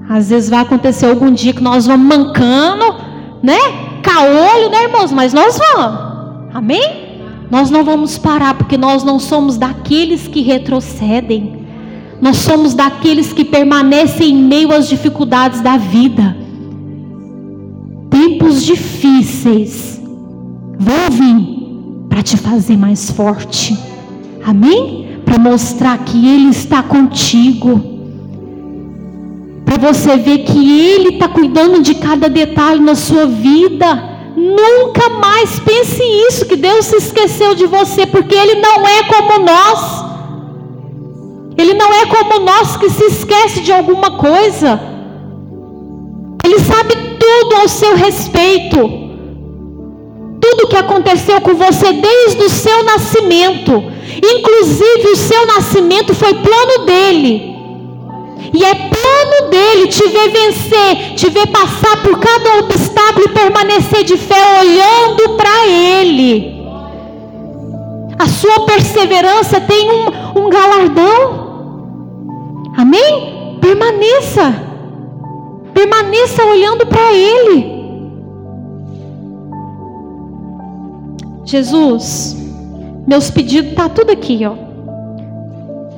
Às 0.10 0.30
vezes 0.30 0.50
vai 0.50 0.62
acontecer 0.62 1.06
algum 1.06 1.32
dia 1.32 1.54
que 1.54 1.62
nós 1.62 1.86
vamos 1.86 2.08
mancando, 2.08 2.96
né? 3.44 3.58
Caolho, 4.02 4.70
né, 4.70 4.84
irmãos? 4.84 5.12
Mas 5.12 5.34
nós 5.34 5.58
vamos. 5.58 6.08
Amém? 6.54 7.08
Nós 7.52 7.70
não 7.70 7.84
vamos 7.84 8.18
parar, 8.18 8.54
porque 8.54 8.78
nós 8.78 9.04
não 9.04 9.20
somos 9.20 9.58
daqueles 9.58 10.28
que 10.28 10.42
retrocedem. 10.42 11.66
Nós 12.22 12.38
somos 12.38 12.74
daqueles 12.74 13.34
que 13.34 13.44
permanecem 13.44 14.32
em 14.32 14.44
meio 14.44 14.74
às 14.74 14.88
dificuldades 14.88 15.62
da 15.62 15.78
vida. 15.78 16.36
Tempos 18.10 18.64
difíceis 18.64 20.02
vão 20.80 21.12
vir 21.12 22.08
para 22.10 22.24
te 22.24 22.38
fazer 22.38 22.78
mais 22.78 23.12
forte. 23.12 23.78
Amém? 24.44 25.20
Para 25.26 25.38
mostrar 25.38 25.98
que 26.00 26.28
Ele 26.28 26.50
está 26.50 26.82
contigo 26.82 27.97
para 29.68 29.92
você 29.92 30.16
ver 30.16 30.46
que 30.46 30.80
Ele 30.82 31.10
está 31.10 31.28
cuidando 31.28 31.82
de 31.82 31.96
cada 31.96 32.30
detalhe 32.30 32.80
na 32.80 32.96
sua 32.96 33.26
vida. 33.26 34.16
Nunca 34.34 35.10
mais 35.10 35.60
pense 35.60 36.02
isso, 36.30 36.46
que 36.46 36.56
Deus 36.56 36.86
se 36.86 36.96
esqueceu 36.96 37.54
de 37.54 37.66
você, 37.66 38.06
porque 38.06 38.34
Ele 38.34 38.62
não 38.62 38.88
é 38.88 39.04
como 39.04 39.44
nós. 39.46 40.06
Ele 41.58 41.74
não 41.74 41.94
é 41.94 42.06
como 42.06 42.46
nós 42.46 42.78
que 42.78 42.90
se 42.90 43.04
esquece 43.08 43.60
de 43.60 43.74
alguma 43.74 44.12
coisa. 44.12 44.80
Ele 46.46 46.60
sabe 46.60 46.96
tudo 47.20 47.56
ao 47.58 47.68
seu 47.68 47.94
respeito. 47.98 48.78
Tudo 50.40 50.68
que 50.70 50.78
aconteceu 50.78 51.42
com 51.42 51.56
você 51.56 51.92
desde 51.92 52.42
o 52.42 52.50
seu 52.50 52.84
nascimento. 52.86 53.84
Inclusive 54.34 55.10
o 55.12 55.18
seu 55.18 55.46
nascimento 55.46 56.14
foi 56.14 56.34
plano 56.36 56.86
dele. 56.86 57.57
E 58.54 58.64
é 58.64 58.74
plano 58.74 59.50
dele 59.50 59.88
te 59.88 60.08
ver 60.08 60.30
vencer, 60.30 61.16
te 61.16 61.30
ver 61.30 61.48
passar 61.48 62.02
por 62.02 62.20
cada 62.20 62.60
obstáculo 62.60 63.26
e 63.26 63.34
permanecer 63.34 64.04
de 64.04 64.18
fé 64.18 64.36
olhando 64.60 65.36
para 65.36 65.68
ele. 65.68 66.58
A 68.20 68.28
sua 68.28 68.66
perseverança 68.66 69.62
tem 69.62 69.92
um, 69.92 70.42
um 70.42 70.50
galardão. 70.50 71.48
Amém? 72.76 73.58
Permaneça. 73.62 74.56
Permaneça 75.74 76.44
olhando 76.44 76.86
para 76.88 77.14
ele. 77.14 77.78
Jesus, 81.46 82.36
meus 83.08 83.30
pedidos 83.30 83.74
tá 83.74 83.88
tudo 83.88 84.12
aqui, 84.12 84.46
ó. 84.46 84.56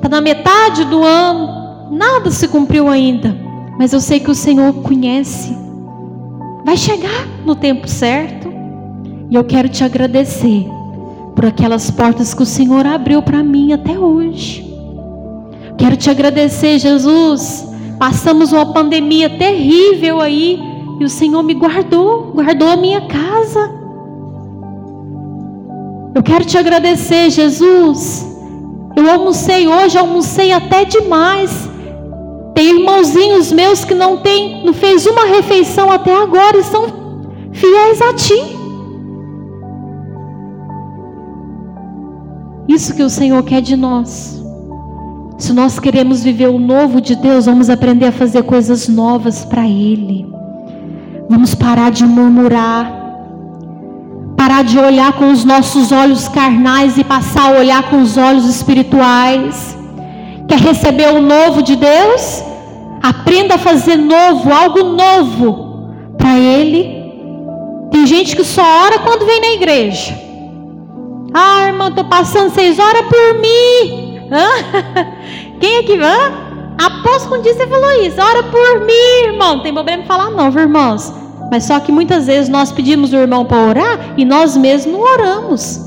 Tá 0.00 0.08
na 0.08 0.20
metade 0.20 0.84
do 0.84 1.02
ano, 1.02 1.59
nada 1.90 2.30
se 2.30 2.46
cumpriu 2.48 2.88
ainda, 2.88 3.36
mas 3.78 3.92
eu 3.92 4.00
sei 4.00 4.20
que 4.20 4.30
o 4.30 4.34
Senhor 4.34 4.72
conhece. 4.82 5.56
Vai 6.64 6.76
chegar 6.76 7.26
no 7.44 7.54
tempo 7.54 7.88
certo. 7.88 8.52
E 9.30 9.34
eu 9.34 9.44
quero 9.44 9.68
te 9.68 9.84
agradecer 9.84 10.66
por 11.34 11.46
aquelas 11.46 11.90
portas 11.90 12.34
que 12.34 12.42
o 12.42 12.46
Senhor 12.46 12.86
abriu 12.86 13.22
para 13.22 13.42
mim 13.42 13.72
até 13.72 13.98
hoje. 13.98 14.68
Quero 15.78 15.96
te 15.96 16.10
agradecer, 16.10 16.78
Jesus. 16.78 17.66
Passamos 17.98 18.52
uma 18.52 18.72
pandemia 18.72 19.30
terrível 19.30 20.20
aí 20.20 20.60
e 21.00 21.04
o 21.04 21.08
Senhor 21.08 21.42
me 21.42 21.54
guardou, 21.54 22.32
guardou 22.34 22.68
a 22.68 22.76
minha 22.76 23.00
casa. 23.02 23.70
Eu 26.14 26.22
quero 26.22 26.44
te 26.44 26.58
agradecer, 26.58 27.30
Jesus. 27.30 28.26
Eu 28.96 29.08
almocei 29.08 29.66
hoje, 29.66 29.96
almocei 29.96 30.52
até 30.52 30.84
demais. 30.84 31.69
Tem 32.54 32.78
irmãozinhos 32.78 33.52
meus 33.52 33.84
que 33.84 33.94
não 33.94 34.18
tem, 34.18 34.64
não 34.64 34.72
fez 34.72 35.06
uma 35.06 35.26
refeição 35.26 35.90
até 35.90 36.14
agora 36.14 36.58
e 36.58 36.64
são 36.64 36.86
fiéis 37.52 38.00
a 38.02 38.14
ti. 38.14 38.40
Isso 42.68 42.94
que 42.94 43.02
o 43.02 43.10
Senhor 43.10 43.42
quer 43.42 43.60
de 43.60 43.76
nós. 43.76 44.40
Se 45.38 45.52
nós 45.52 45.78
queremos 45.78 46.22
viver 46.22 46.48
o 46.48 46.58
novo 46.58 47.00
de 47.00 47.16
Deus, 47.16 47.46
vamos 47.46 47.70
aprender 47.70 48.06
a 48.06 48.12
fazer 48.12 48.42
coisas 48.42 48.88
novas 48.88 49.44
para 49.44 49.66
Ele. 49.66 50.26
Vamos 51.28 51.54
parar 51.54 51.90
de 51.90 52.04
murmurar 52.04 53.00
parar 54.40 54.64
de 54.64 54.78
olhar 54.78 55.12
com 55.12 55.30
os 55.30 55.44
nossos 55.44 55.92
olhos 55.92 56.26
carnais 56.26 56.96
e 56.96 57.04
passar 57.04 57.54
a 57.54 57.58
olhar 57.58 57.90
com 57.90 58.00
os 58.00 58.16
olhos 58.16 58.46
espirituais. 58.46 59.76
Quer 60.50 60.58
receber 60.58 61.12
o 61.14 61.22
novo 61.22 61.62
de 61.62 61.76
Deus? 61.76 62.42
Aprenda 63.00 63.54
a 63.54 63.58
fazer 63.58 63.94
novo, 63.94 64.52
algo 64.52 64.82
novo 64.82 65.94
para 66.18 66.36
Ele. 66.40 67.04
Tem 67.92 68.04
gente 68.04 68.34
que 68.34 68.42
só 68.42 68.60
ora 68.84 68.98
quando 68.98 69.24
vem 69.26 69.40
na 69.40 69.52
igreja. 69.52 70.12
Ah, 71.32 71.68
irmão, 71.68 71.86
estou 71.86 72.04
passando 72.04 72.50
seis 72.50 72.80
horas 72.80 73.02
por 73.02 73.40
mim. 73.40 74.28
Hã? 74.32 75.06
Quem 75.60 75.76
é 75.76 75.82
que 75.84 75.96
vai? 75.96 76.32
Após 76.82 77.26
quando 77.26 77.44
você 77.44 77.68
falou 77.68 78.02
isso, 78.02 78.20
ora 78.20 78.42
por 78.42 78.80
mim, 78.80 79.28
irmão. 79.28 79.54
Não 79.54 79.62
tem 79.62 79.72
problema 79.72 80.02
em 80.02 80.06
falar, 80.06 80.30
não, 80.30 80.50
viu, 80.50 80.62
irmãos? 80.62 81.12
Mas 81.52 81.62
só 81.62 81.78
que 81.78 81.92
muitas 81.92 82.26
vezes 82.26 82.48
nós 82.48 82.72
pedimos 82.72 83.12
o 83.12 83.16
irmão 83.16 83.44
para 83.44 83.68
orar 83.68 84.14
e 84.16 84.24
nós 84.24 84.56
mesmos 84.56 84.92
não 84.94 85.00
oramos. 85.00 85.80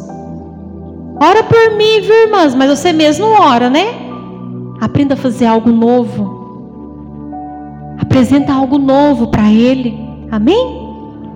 Ora 1.22 1.44
por 1.44 1.72
mim, 1.76 2.00
viu, 2.00 2.16
irmãs? 2.16 2.56
Mas 2.56 2.80
você 2.80 2.94
mesmo 2.94 3.26
ora, 3.28 3.70
né? 3.70 4.03
Aprenda 4.82 5.14
a 5.14 5.18
fazer 5.18 5.46
algo 5.46 5.72
novo. 5.72 6.44
Apresenta 8.00 8.54
algo 8.54 8.78
novo 8.78 9.28
para 9.28 9.52
Ele. 9.52 9.98
Amém? 10.32 10.84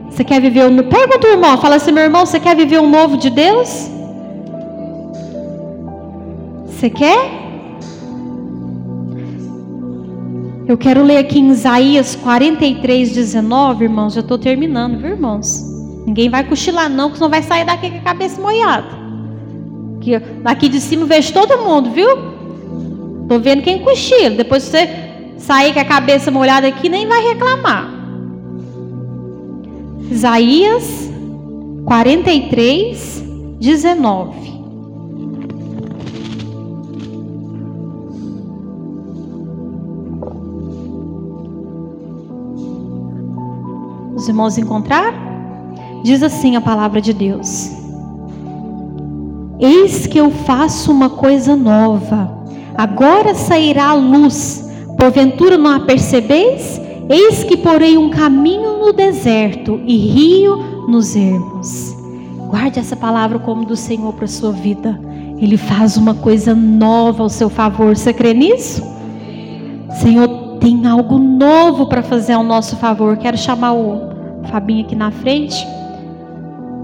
Você 0.09 0.23
quer 0.23 0.41
viver 0.41 0.65
o 0.65 0.71
novo? 0.71 0.89
Pergunta 0.89 1.27
o 1.27 1.31
irmão, 1.31 1.57
fala 1.57 1.75
assim, 1.75 1.91
meu 1.91 2.03
irmão, 2.03 2.25
você 2.25 2.39
quer 2.39 2.55
viver 2.55 2.79
o 2.79 2.87
novo 2.87 3.17
de 3.17 3.29
Deus? 3.29 3.89
Você 6.65 6.89
quer? 6.89 7.37
Eu 10.67 10.77
quero 10.77 11.01
ler 11.01 11.17
aqui 11.17 11.39
em 11.39 11.49
Isaías 11.49 12.15
43, 12.15 13.13
19, 13.13 13.85
irmãos. 13.85 14.13
Já 14.13 14.21
estou 14.21 14.37
terminando, 14.37 14.97
viu, 14.99 15.11
irmãos? 15.11 15.63
Ninguém 16.05 16.29
vai 16.29 16.43
cochilar, 16.43 16.89
não, 16.89 17.09
que 17.09 17.17
senão 17.17 17.29
vai 17.29 17.41
sair 17.41 17.65
daqui 17.65 17.89
com 17.89 17.97
a 17.97 18.01
cabeça 18.01 18.41
molhada. 18.41 18.87
Aqui, 19.97 20.19
daqui 20.41 20.69
de 20.69 20.81
cima 20.81 21.05
vejo 21.05 21.33
todo 21.33 21.57
mundo, 21.63 21.89
viu? 21.91 22.26
Estou 23.27 23.41
vendo 23.41 23.61
quem 23.61 23.79
cochila. 23.79 24.37
Depois 24.37 24.63
você 24.63 24.87
sair 25.37 25.73
com 25.73 25.81
a 25.81 25.83
cabeça 25.83 26.31
molhada 26.31 26.65
aqui, 26.65 26.87
nem 26.87 27.05
vai 27.05 27.21
reclamar. 27.27 27.93
Isaías 30.09 31.11
43, 31.83 33.23
19. 33.59 34.47
Os 44.15 44.29
irmãos 44.29 44.57
encontraram? 44.57 45.17
Diz 46.01 46.23
assim 46.23 46.55
a 46.55 46.61
palavra 46.61 47.01
de 47.01 47.11
Deus: 47.11 47.71
Eis 49.59 50.07
que 50.07 50.17
eu 50.17 50.31
faço 50.31 50.93
uma 50.93 51.09
coisa 51.09 51.57
nova, 51.57 52.36
agora 52.77 53.33
sairá 53.33 53.87
a 53.89 53.93
luz, 53.93 54.63
porventura 54.97 55.57
não 55.57 55.71
a 55.75 55.79
percebeis? 55.79 56.79
Eis 57.09 57.43
que 57.43 57.55
porei 57.55 57.97
um 57.97 58.09
caminho 58.09 58.79
no 58.79 58.91
deserto 58.91 59.81
e 59.85 59.95
rio 59.97 60.87
nos 60.87 61.15
ermos. 61.15 61.95
Guarde 62.49 62.79
essa 62.79 62.95
palavra 62.95 63.39
como 63.39 63.65
do 63.65 63.75
Senhor 63.75 64.13
para 64.13 64.25
a 64.25 64.29
sua 64.29 64.51
vida. 64.51 64.99
Ele 65.37 65.57
faz 65.57 65.97
uma 65.97 66.15
coisa 66.15 66.55
nova 66.55 67.23
ao 67.23 67.29
seu 67.29 67.49
favor. 67.49 67.95
Você 67.95 68.11
crê 68.13 68.33
nisso? 68.33 68.83
Senhor, 70.01 70.57
tem 70.59 70.85
algo 70.85 71.17
novo 71.17 71.87
para 71.87 72.01
fazer 72.03 72.33
ao 72.33 72.43
nosso 72.43 72.75
favor. 72.77 73.17
Quero 73.17 73.37
chamar 73.37 73.73
o 73.73 74.01
Fabinho 74.49 74.85
aqui 74.85 74.95
na 74.95 75.11
frente. 75.11 75.65